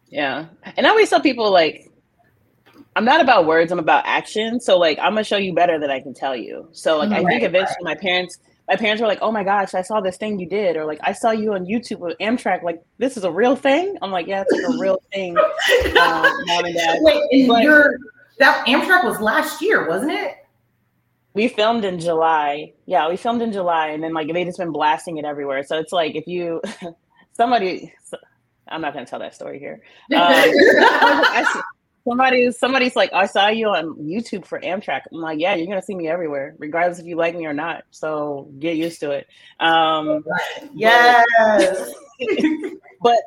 [0.08, 0.46] Yeah.
[0.76, 1.90] And I always tell people, like,
[2.96, 4.60] I'm not about words, I'm about action.
[4.60, 6.68] So, like, I'm going to show you better than I can tell you.
[6.72, 7.96] So, like, right, I think eventually right.
[7.96, 10.76] my parents, my parents were like, "Oh my gosh, I saw this thing you did,"
[10.76, 13.96] or like, "I saw you on YouTube with Amtrak." Like, this is a real thing.
[14.00, 15.46] I'm like, "Yeah, it's like a real thing." um,
[16.46, 16.98] mom and dad.
[17.02, 17.98] Wait, but, your
[18.38, 20.36] that Amtrak was last year, wasn't it?
[21.34, 22.72] We filmed in July.
[22.86, 25.62] Yeah, we filmed in July, and then like they just been blasting it everywhere.
[25.64, 26.62] So it's like if you
[27.32, 27.92] somebody,
[28.68, 29.82] I'm not gonna tell that story here.
[30.12, 31.62] Um, I,
[32.06, 35.02] Somebody's somebody's like, I saw you on YouTube for Amtrak.
[35.10, 37.84] I'm like, yeah, you're gonna see me everywhere, regardless if you like me or not.
[37.90, 39.26] So get used to it.
[39.58, 40.22] Um,
[40.74, 41.94] yes.
[43.02, 43.18] but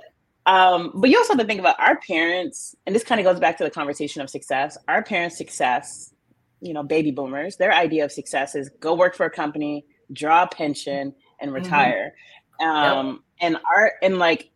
[0.45, 3.39] um, but you also have to think about our parents, and this kind of goes
[3.39, 4.77] back to the conversation of success.
[4.87, 6.13] Our parents' success,
[6.61, 10.43] you know, baby boomers, their idea of success is go work for a company, draw
[10.43, 11.63] a pension, and mm-hmm.
[11.63, 12.13] retire.
[12.61, 12.69] Mm-hmm.
[12.69, 13.17] Um, yep.
[13.41, 14.51] and our and like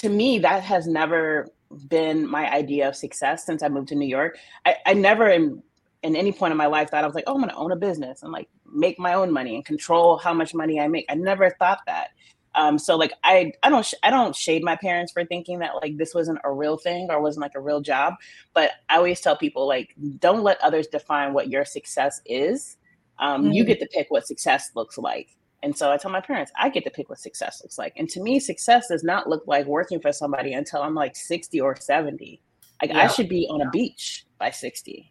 [0.00, 4.06] to me, that has never been my idea of success since I moved to New
[4.06, 4.38] York.
[4.64, 5.62] I, I never in
[6.02, 7.76] in any point in my life thought I was like, oh, I'm gonna own a
[7.76, 11.06] business and like make my own money and control how much money I make.
[11.08, 12.08] I never thought that.
[12.54, 15.74] Um, so like I I don't sh- I don't shade my parents for thinking that
[15.82, 18.14] like this wasn't a real thing or wasn't like a real job,
[18.52, 22.76] but I always tell people like don't let others define what your success is.
[23.18, 23.52] Um, mm-hmm.
[23.52, 25.36] You get to pick what success looks like.
[25.64, 27.94] And so I tell my parents, I get to pick what success looks like.
[27.96, 31.58] And to me, success does not look like working for somebody until I'm like 60
[31.58, 32.38] or 70.
[32.82, 32.98] Like yeah.
[32.98, 35.10] I should be on a beach by 60.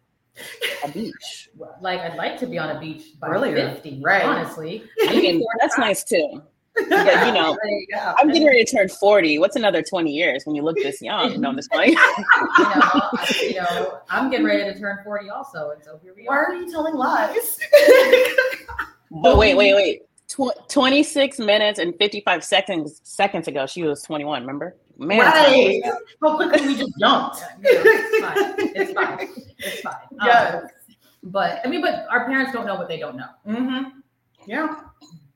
[0.84, 1.50] A beach.
[1.80, 3.68] Like I'd like to be on a beach by Earlier.
[3.74, 4.22] 50, right?
[4.22, 4.84] Honestly.
[5.08, 6.40] I mean, that's nice too.
[6.88, 9.40] Yeah, you know, you I'm getting ready to turn 40.
[9.40, 11.40] What's another 20 years when you look this young?
[11.40, 11.96] No, I'm just playing.
[11.96, 13.10] you, know,
[13.42, 15.70] you know, I'm getting ready to turn 40 also.
[15.70, 16.48] And so here we are.
[16.48, 17.58] Why are you telling lies?
[19.10, 20.02] but wait, wait, wait.
[20.34, 24.76] Tw- 26 minutes and 55 seconds seconds ago, she was 21, remember?
[24.98, 25.80] Man, right.
[26.20, 27.38] How quickly we just jumped.
[27.40, 28.54] Yeah, it's fine.
[28.74, 29.28] It's fine.
[29.58, 29.94] It's fine.
[30.24, 30.60] Yeah.
[30.62, 30.68] Um,
[31.24, 33.28] but I mean, but our parents don't know what they don't know.
[33.46, 33.98] Mm-hmm.
[34.46, 34.76] Yeah.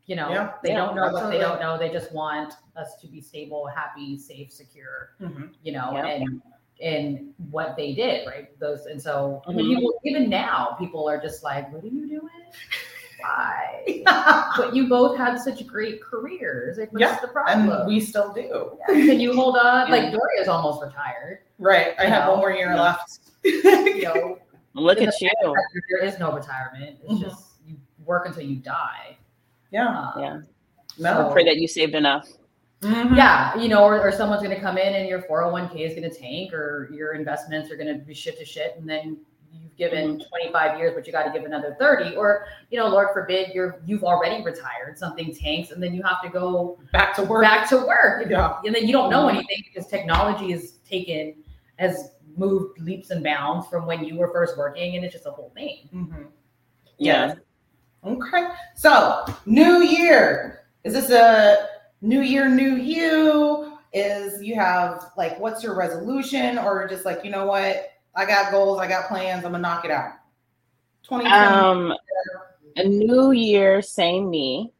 [0.07, 0.53] You know, yeah.
[0.63, 1.23] they yeah, don't know absolutely.
[1.23, 1.79] what they don't know.
[1.79, 5.11] They just want us to be stable, happy, safe, secure.
[5.21, 5.47] Mm-hmm.
[5.63, 6.43] You know, and
[6.81, 8.59] and what they did, right?
[8.59, 9.59] Those and so mm-hmm.
[9.59, 12.23] People, even now, people are just like, "What are you doing?"
[13.20, 14.02] why?
[14.57, 16.78] but you both had such great careers.
[16.78, 17.70] Like, what's yeah, the problem?
[17.70, 18.78] And we still do.
[18.81, 18.94] Yeah.
[18.94, 19.90] Can you hold on?
[19.90, 21.40] Like Doria's almost retired.
[21.59, 21.94] Right.
[21.98, 22.33] I have know?
[22.33, 22.81] one more year yeah.
[22.81, 23.18] left.
[23.44, 24.38] you know,
[24.74, 25.31] Look at you.
[25.90, 26.98] There is no retirement.
[27.02, 27.22] It's mm-hmm.
[27.22, 29.16] just you work until you die.
[29.70, 29.88] Yeah.
[29.88, 30.40] Um, yeah.
[30.98, 31.28] No.
[31.28, 32.28] So, pray that you saved enough.
[32.81, 33.14] Mm-hmm.
[33.16, 36.09] Yeah, you know, or, or someone's going to come in and your 401k is going
[36.09, 39.18] to tank, or your investments are going to be shit to shit, and then
[39.79, 42.17] given 25 years, but you got to give another 30.
[42.17, 46.21] Or, you know, Lord forbid, you're you've already retired, something tanks, and then you have
[46.23, 47.43] to go back to work.
[47.43, 48.27] Back to work.
[48.29, 48.59] Yeah.
[48.64, 51.37] And then you don't know anything because technology is taken
[51.77, 55.31] has moved leaps and bounds from when you were first working, and it's just a
[55.31, 55.88] whole thing.
[55.95, 56.23] Mm-hmm.
[56.99, 57.35] Yeah.
[58.05, 58.49] Okay.
[58.75, 60.64] So, new year.
[60.85, 61.69] Is this a
[62.01, 63.79] new year, new you?
[63.93, 67.93] Is you have like what's your resolution, or just like, you know what?
[68.18, 70.14] I got goals, I got plans, I'm gonna knock it out.
[71.04, 71.31] 2020.
[71.31, 71.94] Um,
[72.74, 74.72] a new year, same me.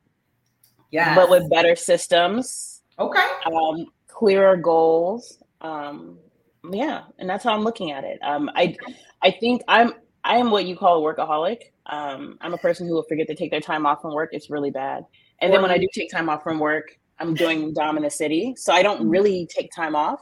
[0.91, 1.15] Yeah.
[1.15, 2.83] But with better systems.
[2.99, 3.27] Okay.
[3.47, 5.39] Um, clearer goals.
[5.61, 6.19] Um,
[6.69, 8.19] yeah, and that's how I'm looking at it.
[8.23, 8.77] Um, I
[9.23, 9.93] I think I'm
[10.25, 11.59] I am what you call a workaholic.
[11.87, 14.31] Um, I'm a person who will forget to take their time off from work.
[14.33, 15.07] It's really bad.
[15.41, 18.11] And then when I do take time off from work, I'm doing Dom N' The
[18.11, 19.11] City, so I don't mm-hmm.
[19.11, 20.21] really take time off.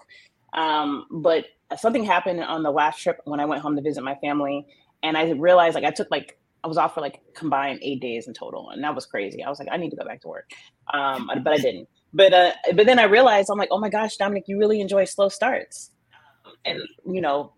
[0.56, 1.44] Um, but
[1.78, 4.66] something happened on the last trip when I went home to visit my family,
[5.02, 8.26] and I realized like I took like I was off for like combined eight days
[8.26, 9.44] in total, and that was crazy.
[9.44, 10.50] I was like, I need to go back to work,
[10.92, 11.88] um, but I didn't.
[12.12, 15.04] But uh, but then I realized I'm like, oh my gosh, Dominic, you really enjoy
[15.04, 15.92] slow starts,
[16.64, 17.52] and you know.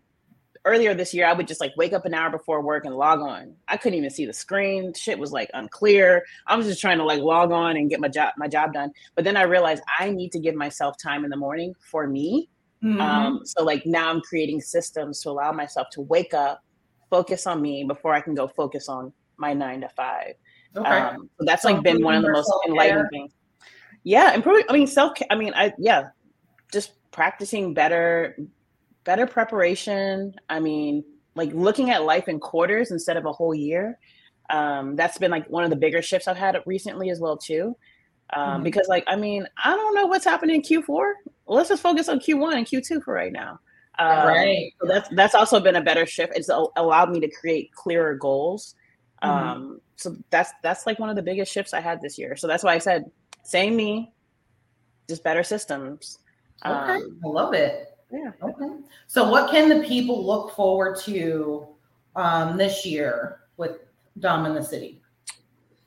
[0.65, 3.21] Earlier this year, I would just like wake up an hour before work and log
[3.21, 3.55] on.
[3.69, 4.93] I couldn't even see the screen.
[4.93, 6.25] Shit was like unclear.
[6.45, 8.91] I was just trying to like log on and get my job my job done.
[9.15, 12.49] But then I realized I need to give myself time in the morning for me
[12.83, 13.01] Mm-hmm.
[13.01, 16.63] Um, so like now I'm creating systems to allow myself to wake up,
[17.09, 20.35] focus on me before I can go focus on my nine to five.
[20.75, 20.89] Okay.
[20.89, 23.33] Um, so that's so like been one of the most enlightening things.
[24.03, 24.65] Yeah, improving.
[24.69, 25.17] I mean, self.
[25.29, 26.09] I mean, I yeah,
[26.71, 28.37] just practicing better,
[29.03, 30.33] better preparation.
[30.47, 31.03] I mean,
[31.35, 33.99] like looking at life in quarters instead of a whole year.
[34.49, 37.75] Um, that's been like one of the bigger shifts I've had recently as well too.
[38.33, 38.63] Um, mm-hmm.
[38.63, 41.13] Because like, I mean, I don't know what's happening in Q4
[41.49, 43.59] let's just focus on Q1 and Q2 for right now.
[43.97, 44.73] Um, right.
[44.79, 46.33] So that's that's also been a better shift.
[46.35, 48.75] It's allowed me to create clearer goals.
[49.21, 49.47] Mm-hmm.
[49.47, 52.37] Um, so that's that's like one of the biggest shifts I had this year.
[52.37, 53.11] So that's why I said,
[53.43, 54.13] same me,
[55.09, 56.19] just better systems.
[56.65, 57.97] Okay, um, I love it.
[58.09, 58.31] Yeah.
[58.41, 58.69] Okay.
[59.07, 61.67] So what can the people look forward to
[62.15, 63.79] um, this year with
[64.19, 64.98] Dom N' The City?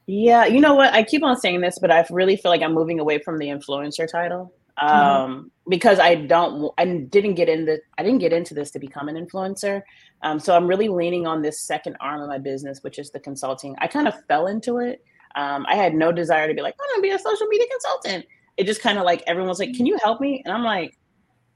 [0.07, 0.93] Yeah, you know what?
[0.93, 3.47] I keep on saying this, but I really feel like I'm moving away from the
[3.47, 4.53] influencer title.
[4.81, 4.97] Mm-hmm.
[4.97, 5.71] um, mm-hmm.
[5.71, 9.17] because I don't, I didn't get into, I didn't get into this to become an
[9.17, 9.83] influencer.
[10.23, 13.21] Um, so I'm really leaning on this second arm of my business, which is the
[13.21, 13.77] consulting.
[13.79, 15.05] I kind of fell into it.
[15.35, 18.27] Um, I had no desire to be like, I'm gonna be a social media consultant.
[18.57, 20.43] It just kind of like everyone's like, can you help me?
[20.45, 20.99] And I'm like,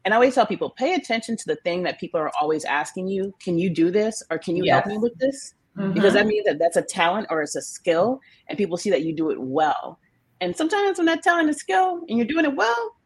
[0.04, 3.08] and I always tell people, pay attention to the thing that people are always asking
[3.08, 3.34] you.
[3.40, 4.74] Can you do this or can you yes.
[4.74, 5.54] help me with this?
[5.76, 5.92] Mm-hmm.
[5.92, 9.02] Because that means that that's a talent or it's a skill, and people see that
[9.02, 9.98] you do it well.
[10.40, 12.96] And sometimes when that talent is skill and you're doing it well,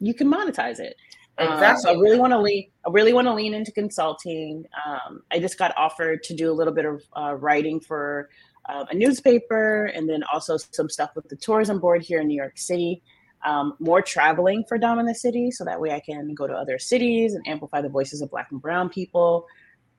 [0.00, 0.96] you can monetize it.
[1.38, 1.66] Exactly.
[1.66, 2.70] Um, so I really want to lean.
[2.86, 4.64] I really want to lean into consulting.
[4.86, 8.30] Um, I just got offered to do a little bit of uh, writing for
[8.68, 12.36] uh, a newspaper, and then also some stuff with the tourism board here in New
[12.36, 13.02] York City.
[13.44, 16.54] Um, more traveling for Dom N' The City, so that way I can go to
[16.54, 19.46] other cities and amplify the voices of Black and Brown people.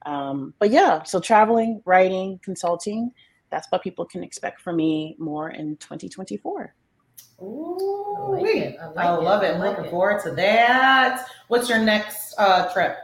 [0.05, 3.11] Um, but yeah, so traveling, writing, consulting.
[3.49, 6.73] That's what people can expect from me more in 2024.
[7.41, 8.77] Ooh, I, like it.
[8.81, 9.55] I, like I love it.
[9.55, 9.59] it.
[9.59, 9.91] Like Looking it.
[9.91, 11.27] forward to that.
[11.47, 12.97] What's your next uh, trip?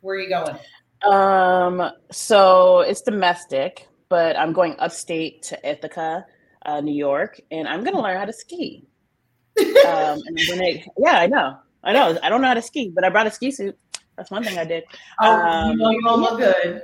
[0.00, 0.56] Where are you going?
[1.02, 6.26] Um, so it's domestic, but I'm going upstate to Ithaca,
[6.66, 8.86] uh, New York, and I'm gonna learn how to ski.
[9.58, 9.66] um,
[10.26, 13.04] and I'm gonna, yeah, I know, I know, I don't know how to ski, but
[13.04, 13.78] I brought a ski suit.
[14.20, 14.84] That's one thing I did.
[15.18, 16.82] Oh, um, you know you don't look good.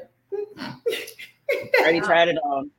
[1.83, 2.71] already tried it on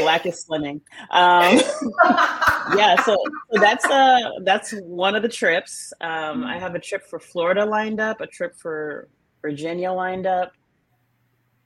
[0.00, 0.82] black is slimming.
[1.10, 1.58] Um,
[2.76, 3.16] yeah, so,
[3.50, 5.90] so that's uh that's one of the trips.
[6.02, 9.08] Um, I have a trip for Florida lined up, a trip for
[9.40, 10.52] Virginia lined up.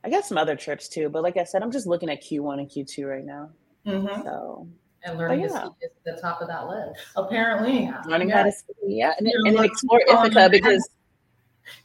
[0.05, 2.61] I got some other trips too, but like I said, I'm just looking at Q1
[2.61, 3.51] and Q2 right now.
[3.85, 4.23] Mm-hmm.
[4.23, 4.69] So
[5.05, 5.49] and learning yeah.
[5.49, 7.01] to ski is the top of that list.
[7.17, 8.03] Apparently, yeah.
[8.07, 8.37] learning yeah.
[8.37, 10.89] how to ski, yeah, and, and then explore Ithaca because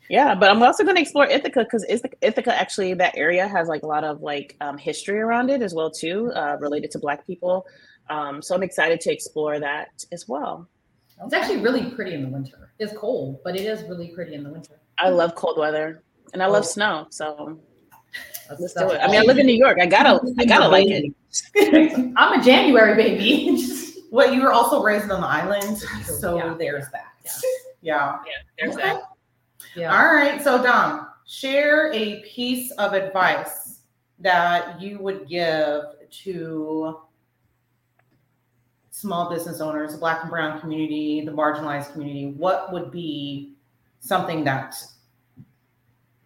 [0.10, 3.84] yeah, but I'm also going to explore Ithaca because Ithaca actually that area has like
[3.84, 7.26] a lot of like um, history around it as well too, uh, related to Black
[7.26, 7.66] people.
[8.10, 10.68] Um, so I'm excited to explore that as well.
[11.24, 12.72] It's actually really pretty in the winter.
[12.80, 14.80] It's cold, but it is really pretty in the winter.
[14.98, 16.68] I love cold weather and I love oh.
[16.68, 17.60] snow, so
[18.50, 19.00] let's do it.
[19.00, 19.78] I mean, I live in New York.
[19.82, 21.14] I gotta, I gotta like it.
[22.18, 23.64] I'm a January baby.
[24.12, 26.56] well, you were also raised on the island, so yeah.
[26.58, 27.14] there's that.
[27.24, 28.90] Yeah, yeah, yeah there's okay.
[28.90, 29.02] that.
[29.76, 29.96] Yeah.
[29.96, 30.42] All right.
[30.44, 33.80] So, Dom, share a piece of advice
[34.20, 35.84] that you would give
[36.24, 37.00] to
[38.92, 42.28] small business owners, the Black and Brown community, the marginalized community.
[42.38, 43.54] What would be
[44.00, 44.76] something that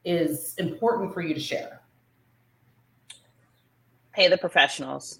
[0.04, 1.82] is important for you to share?
[4.14, 5.20] Pay the professionals.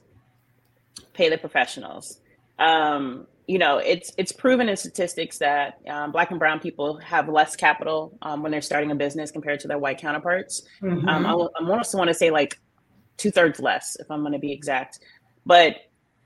[1.14, 2.20] Pay the professionals.
[2.60, 7.30] Um, you know, it's it's proven in statistics that um, Black and Brown people have
[7.30, 10.68] less capital um, when they're starting a business compared to their white counterparts.
[10.82, 11.08] Mm-hmm.
[11.08, 12.60] Um, I, I also want to say like
[13.16, 15.00] two thirds less, if I'm going to be exact.
[15.46, 15.78] But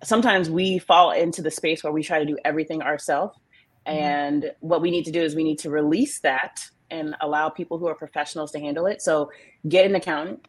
[0.03, 3.37] sometimes we fall into the space where we try to do everything ourselves,
[3.87, 3.97] mm-hmm.
[3.97, 7.77] and what we need to do is we need to release that and allow people
[7.77, 9.01] who are professionals to handle it.
[9.01, 9.31] So
[9.69, 10.47] get an accountant.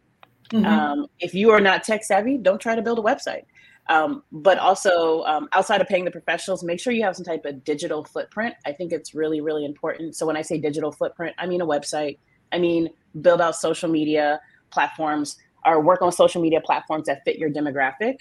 [0.51, 0.67] Mm-hmm.
[0.67, 3.45] Um, if you are not tech savvy, don't try to build a website.
[3.89, 7.45] Um, but also um, outside of paying the professionals, make sure you have some type
[7.45, 8.55] of digital footprint.
[8.65, 10.15] I think it's really, really important.
[10.15, 12.19] So when I say digital footprint, I mean a website.
[12.53, 12.91] I mean
[13.21, 14.41] build out social media
[14.71, 18.19] platforms or work on social media platforms that fit your demographic.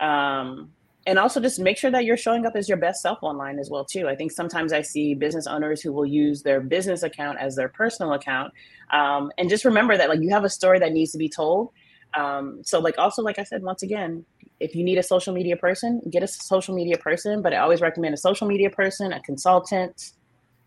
[0.00, 0.70] Um,
[1.06, 3.70] and also just make sure that you're showing up as your best self online as
[3.70, 7.38] well too i think sometimes i see business owners who will use their business account
[7.38, 8.52] as their personal account
[8.90, 11.70] um, and just remember that like you have a story that needs to be told
[12.14, 14.24] um, so like also like i said once again
[14.60, 17.42] if you need a social media person, get a social media person.
[17.42, 20.12] But I always recommend a social media person, a consultant.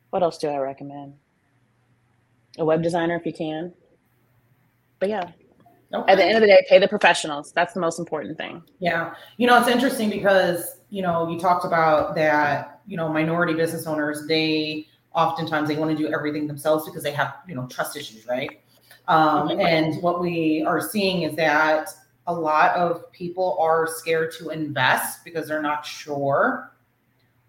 [0.09, 1.13] What else do I recommend?
[2.57, 3.73] A web designer if you can.
[4.99, 5.31] But yeah,
[5.93, 6.11] okay.
[6.11, 7.51] at the end of the day, pay the professionals.
[7.53, 8.63] That's the most important thing.
[8.79, 9.15] Yeah.
[9.37, 13.85] You know, it's interesting because, you know, you talked about that, you know, minority business
[13.85, 17.95] owners, they oftentimes they want to do everything themselves because they have, you know, trust
[17.95, 18.61] issues, right?
[19.07, 19.59] Um, mm-hmm.
[19.59, 21.89] And what we are seeing is that
[22.27, 26.73] a lot of people are scared to invest because they're not sure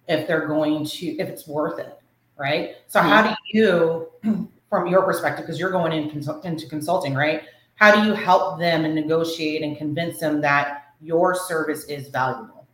[0.09, 1.99] if they're going to if it's worth it
[2.37, 2.77] right?
[2.89, 3.09] So mm-hmm.
[3.09, 4.09] how do you
[4.69, 6.11] from your perspective because you're going in,
[6.45, 7.43] into consulting right?
[7.77, 12.67] How do you help them and negotiate and convince them that your service is valuable?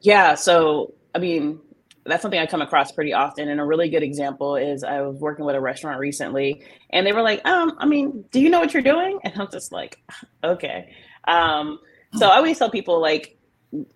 [0.00, 1.60] Yeah so i mean
[2.10, 3.48] that's something I come across pretty often.
[3.48, 7.12] And a really good example is I was working with a restaurant recently, and they
[7.12, 9.18] were like, um, I mean, do you know what you're doing?
[9.24, 9.98] And I'm just like,
[10.42, 10.92] okay.
[11.28, 11.78] Um,
[12.14, 13.38] so I always tell people like,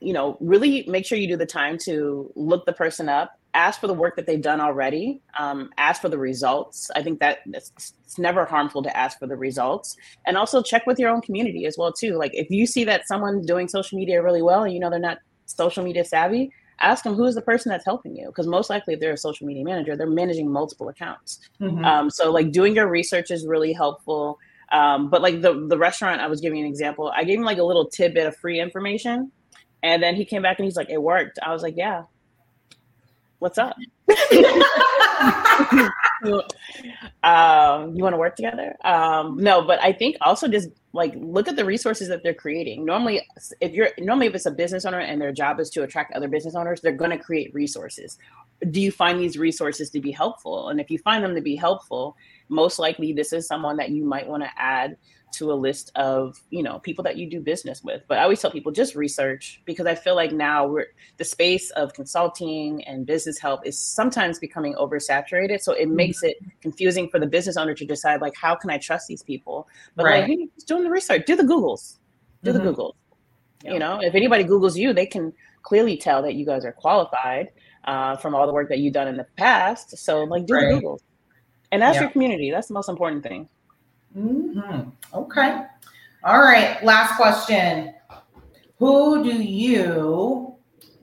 [0.00, 3.80] you know, really make sure you do the time to look the person up, ask
[3.80, 6.90] for the work that they've done already, um, ask for the results.
[6.94, 9.96] I think that it's, it's never harmful to ask for the results,
[10.26, 12.16] and also check with your own community as well too.
[12.16, 15.00] Like if you see that someone's doing social media really well, and you know they're
[15.00, 18.26] not social media savvy, ask them who is the person that's helping you?
[18.26, 21.40] Because most likely if they're a social media manager they're managing multiple accounts.
[21.60, 21.84] Mm-hmm.
[21.84, 24.38] um, so like doing your research is really helpful.
[24.72, 27.58] Um, but like the the restaurant i was giving an example i gave him like
[27.58, 29.30] a little tidbit of free information
[29.82, 31.38] and then he came back and he's like it worked.
[31.42, 32.04] I was like yeah.
[33.38, 33.76] What's up?
[37.22, 38.76] Um, you want to work together?
[38.84, 42.84] Um, no but i think also just like look at the resources that they're creating.
[42.84, 43.26] Normally
[43.60, 46.28] if you're normally if it's a business owner and their job is to attract other
[46.28, 48.16] business owners they're going to create resources.
[48.70, 50.68] Do you find these resources to be helpful?
[50.68, 52.16] And if you find them to be helpful
[52.48, 54.96] most likely this is someone that you might want to add
[55.34, 58.02] to a list of you know people that you do business with.
[58.08, 61.70] But i always tell people just research because i feel like now we're the space
[61.70, 65.60] of consulting and business help is sometimes becoming oversaturated.
[65.60, 68.78] So it makes it confusing for the business owner to decide like how can i
[68.78, 69.68] trust these people?
[69.96, 70.20] But right.
[70.20, 71.26] like hey, doing the research.
[71.26, 71.98] Do the googles.
[72.42, 72.64] Do mm-hmm.
[72.64, 72.92] the googles
[73.64, 75.32] you know if anybody googles you they can
[75.62, 77.48] clearly tell that you guys are qualified
[77.84, 79.96] uh, from all the work that you've done in the past.
[79.98, 80.74] So like do right.
[80.74, 81.00] the googles.
[81.72, 82.02] And that's yep.
[82.02, 82.50] your community.
[82.50, 83.48] That's the most important thing
[84.16, 84.90] Mm-hmm.
[85.12, 85.62] Okay.
[86.22, 86.82] All right.
[86.84, 87.94] Last question.
[88.78, 90.54] Who do you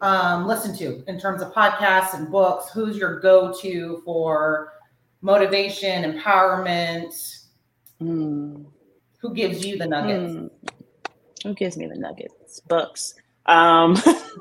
[0.01, 2.71] um, listen to in terms of podcasts and books?
[2.71, 4.73] Who's your go to for
[5.21, 7.13] motivation, empowerment?
[8.01, 8.65] Mm.
[9.19, 10.33] Who gives you the nuggets?
[10.33, 10.49] Mm.
[11.43, 12.59] Who gives me the nuggets?
[12.61, 13.15] Books.
[13.45, 13.95] Um,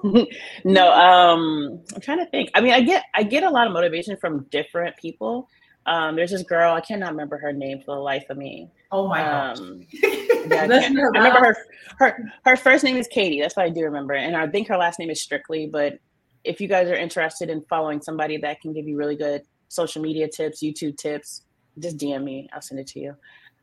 [0.64, 2.50] no, um, I'm trying to think.
[2.54, 5.48] I mean, I get I get a lot of motivation from different people.
[5.90, 8.70] Um, there's this girl, I cannot remember her name for the life of me.
[8.92, 11.56] Oh my um, yeah, I, I, remember her
[11.98, 13.40] her her first name is Katie.
[13.40, 14.14] That's what I do remember.
[14.14, 15.66] And I think her last name is Strictly.
[15.66, 15.98] But
[16.44, 20.00] if you guys are interested in following somebody that can give you really good social
[20.00, 21.42] media tips, YouTube tips,
[21.80, 22.48] just DM me.
[22.52, 23.16] I'll send it to you.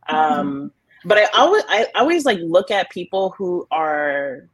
[0.10, 0.40] Mm-hmm.
[0.40, 0.72] Um,
[1.06, 4.50] but I always I always like look at people who are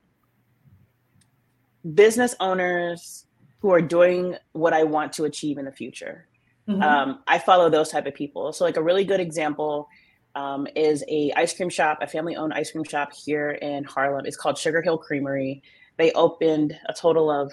[1.96, 3.26] business owners
[3.62, 6.28] who are doing what I want to achieve in the future.
[6.68, 6.82] Mm-hmm.
[6.82, 8.54] Um, I follow those type of people.
[8.54, 9.90] So like a really good example
[10.36, 14.26] um, is a ice cream shop, a family owned ice cream shop here in Harlem.
[14.26, 15.62] It's called Sugar Hill Creamery.
[15.98, 17.52] They opened a total of,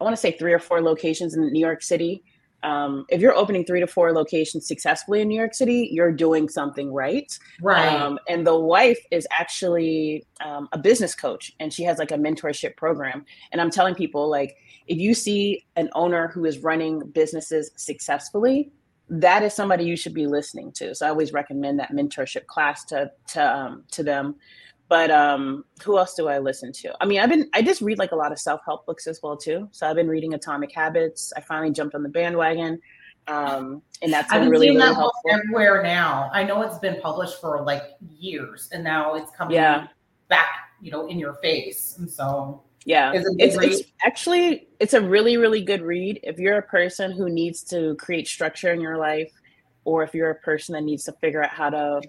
[0.00, 2.24] I want to say three or four locations in New York City.
[2.64, 6.48] Um, if you're opening three to four locations successfully in New York City, you're doing
[6.48, 7.38] something right.
[7.60, 7.86] Right.
[7.86, 12.16] Um, and the wife is actually um, a business coach and she has like a
[12.16, 13.26] mentorship program.
[13.52, 14.56] And I'm telling people, like,
[14.86, 18.70] if you see an owner who is running businesses successfully,
[19.08, 20.94] that is somebody you should be listening to.
[20.94, 24.36] So I always recommend that mentorship class to to um, to them.
[24.88, 26.94] But um, who else do I listen to?
[27.00, 29.20] I mean, I've been I just read like a lot of self help books as
[29.22, 29.68] well too.
[29.72, 31.32] So I've been reading Atomic Habits.
[31.36, 32.80] I finally jumped on the bandwagon,
[33.26, 35.12] um, and that's been really really that helpful.
[35.30, 37.82] Everywhere now, I know it's been published for like
[38.18, 39.86] years, and now it's coming yeah.
[40.28, 41.96] back, you know, in your face.
[41.98, 46.20] And so yeah it's, it's, actually it's a really really good read.
[46.22, 49.32] If you're a person who needs to create structure in your life
[49.84, 52.02] or if you're a person that needs to figure out how to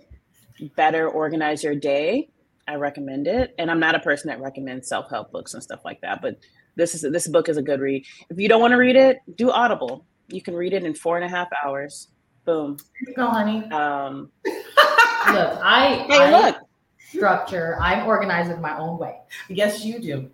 [0.75, 2.29] better organize your day
[2.67, 3.55] i recommend it.
[3.57, 6.37] And i'm not a person that recommends self-help books and stuff like that but
[6.75, 8.05] this is this book is a good read.
[8.29, 10.05] If you don't want to read it do audible.
[10.27, 12.09] You can read it in four and a half hours.
[12.45, 12.77] Boom.
[13.15, 13.63] Go honey.
[13.71, 16.57] Um look i hey I, look.
[16.99, 19.15] structure i'm organized in my own way.
[19.49, 20.29] Yes you do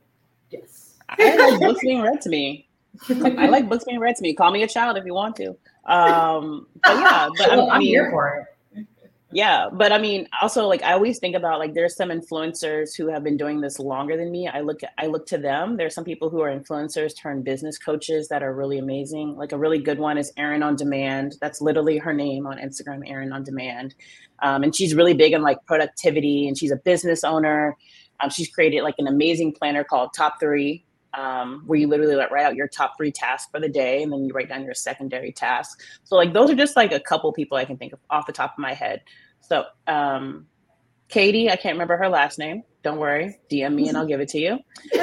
[0.51, 0.97] Yes.
[1.09, 2.67] I like books being read to me.
[3.09, 4.33] I like books being read to me.
[4.33, 5.55] Call me a child if you want to.
[5.85, 8.47] Um, but yeah, but well, I, am here for it.
[9.33, 13.07] Yeah, but I mean, also like I always think about like there's some influencers who
[13.07, 14.49] have been doing this longer than me.
[14.49, 15.77] I look I look to them.
[15.77, 19.37] There's some people who are influencers turned business coaches that are really amazing.
[19.37, 21.35] Like a really good one is Erin on Demand.
[21.39, 23.95] That's literally her name on Instagram, Erin on Demand.
[24.41, 27.77] Um, and she's really big on like productivity, and she's a business owner.
[28.23, 32.31] Um, she's created like an amazing planner called Top Three, um, where you literally like
[32.31, 34.73] write out your top three tasks for the day, and then you write down your
[34.73, 35.83] secondary tasks.
[36.03, 38.33] So like those are just like a couple people I can think of off the
[38.33, 39.01] top of my head.
[39.41, 40.47] So um,
[41.09, 42.63] Katie, I can't remember her last name.
[42.83, 44.59] Don't worry, DM me and I'll give it to you.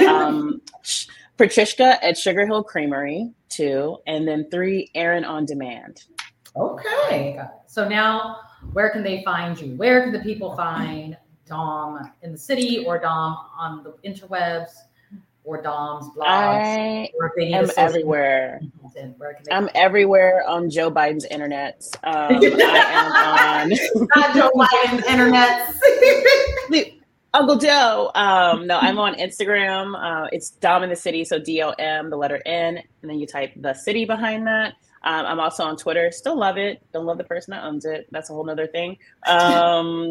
[0.09, 0.61] Um,
[1.37, 6.05] Patricia at Sugar Hill Creamery, two, and then three, Erin on Demand.
[6.57, 7.39] Okay.
[7.66, 8.39] So now,
[8.73, 9.77] where can they find you?
[9.77, 11.16] Where can the people find
[11.49, 14.71] Dom N' The City or Dom on the interwebs
[15.45, 16.27] or Dom's blogs?
[16.27, 18.61] I or if they need am everywhere.
[18.83, 21.83] content, where can they- I'm everywhere on Joe Biden's internet.
[22.05, 25.75] Um, I am on Not Joe Biden's internet.
[27.35, 28.11] Uncle Joe.
[28.15, 29.95] Um, no, I'm on Instagram.
[29.97, 33.19] Uh, it's Dom N' The City, so D O M, the letter N, and then
[33.19, 34.75] you type the city behind that.
[35.05, 36.11] Um, I'm also on Twitter.
[36.11, 36.83] Still love it.
[36.93, 38.09] Don't love the person that owns it.
[38.11, 38.97] That's a whole nother thing.
[39.27, 40.11] Um,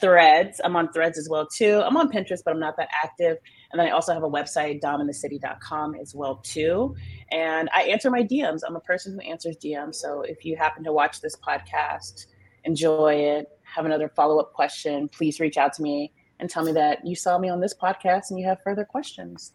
[0.00, 0.60] threads.
[0.64, 1.80] I'm on threads as well too.
[1.84, 3.38] I'm on Pinterest, but I'm not that active.
[3.70, 6.94] And then I also have a website, dominthecity.com as well too.
[7.30, 8.60] And I answer my DMs.
[8.66, 9.96] I'm a person who answers DMs.
[9.96, 12.26] So if you happen to watch this podcast,
[12.64, 17.06] enjoy it, have another follow-up question, please reach out to me and tell me that
[17.06, 19.52] you saw me on this podcast and you have further questions.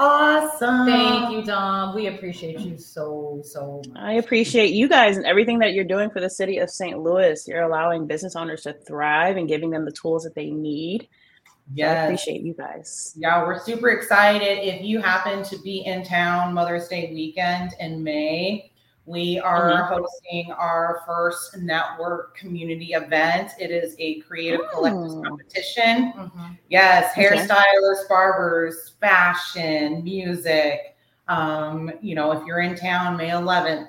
[0.00, 0.86] Awesome.
[0.86, 1.94] Thank you, Dom.
[1.94, 3.96] We appreciate you so, so much.
[4.00, 6.98] I appreciate you guys and everything that you're doing for the city of St.
[7.00, 7.46] Louis.
[7.48, 11.02] You're allowing business owners to thrive and giving them the tools that they need.
[11.02, 12.04] So I Yes.
[12.04, 13.14] appreciate you guys.
[13.18, 14.66] Yeah, we're super excited.
[14.66, 18.70] If you happen to be in town Mother's Day weekend in May,
[19.08, 23.52] we are hosting our first network community event.
[23.58, 25.22] It is a creative collective Oh.
[25.22, 26.12] competition.
[26.14, 26.58] Mhm.
[26.68, 27.24] Yes, Okay.
[27.28, 30.96] hairstylists, barbers, fashion, music.
[31.26, 33.88] Um, you know, if you're in town May 11th,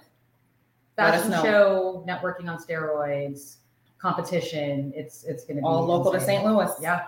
[0.98, 1.44] Let us Fashion know.
[1.44, 3.58] show, networking on steroids,
[4.00, 4.92] competition.
[4.96, 6.20] It's it's gonna be all local to.
[6.20, 6.44] St.
[6.46, 6.70] Louis.
[6.82, 7.04] Yeah.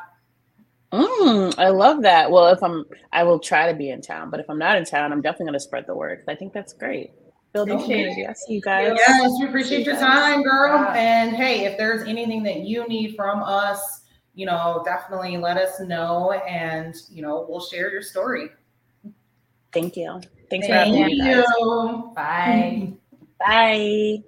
[0.93, 2.30] Mm, I love that.
[2.32, 4.84] Well, if I'm, I will try to be in town, but if I'm not in
[4.86, 6.24] town, I'm definitely going to spread the word.
[6.28, 7.12] I think that's great.
[7.54, 7.84] Building Okay.
[7.84, 8.26] community.
[8.28, 8.93] I see you guys.
[8.95, 10.80] Yes, we appreciate your time, girl.
[10.80, 10.93] Yeah.
[10.93, 14.02] And hey, if there's anything that you need from us,
[14.34, 18.49] you know, definitely let us know and, you know, we'll share your story.
[19.74, 20.22] Thank you.
[20.49, 21.20] Thanks for Thank having me.
[21.20, 21.45] guys.
[22.16, 22.93] Bye.
[23.39, 24.24] Bye.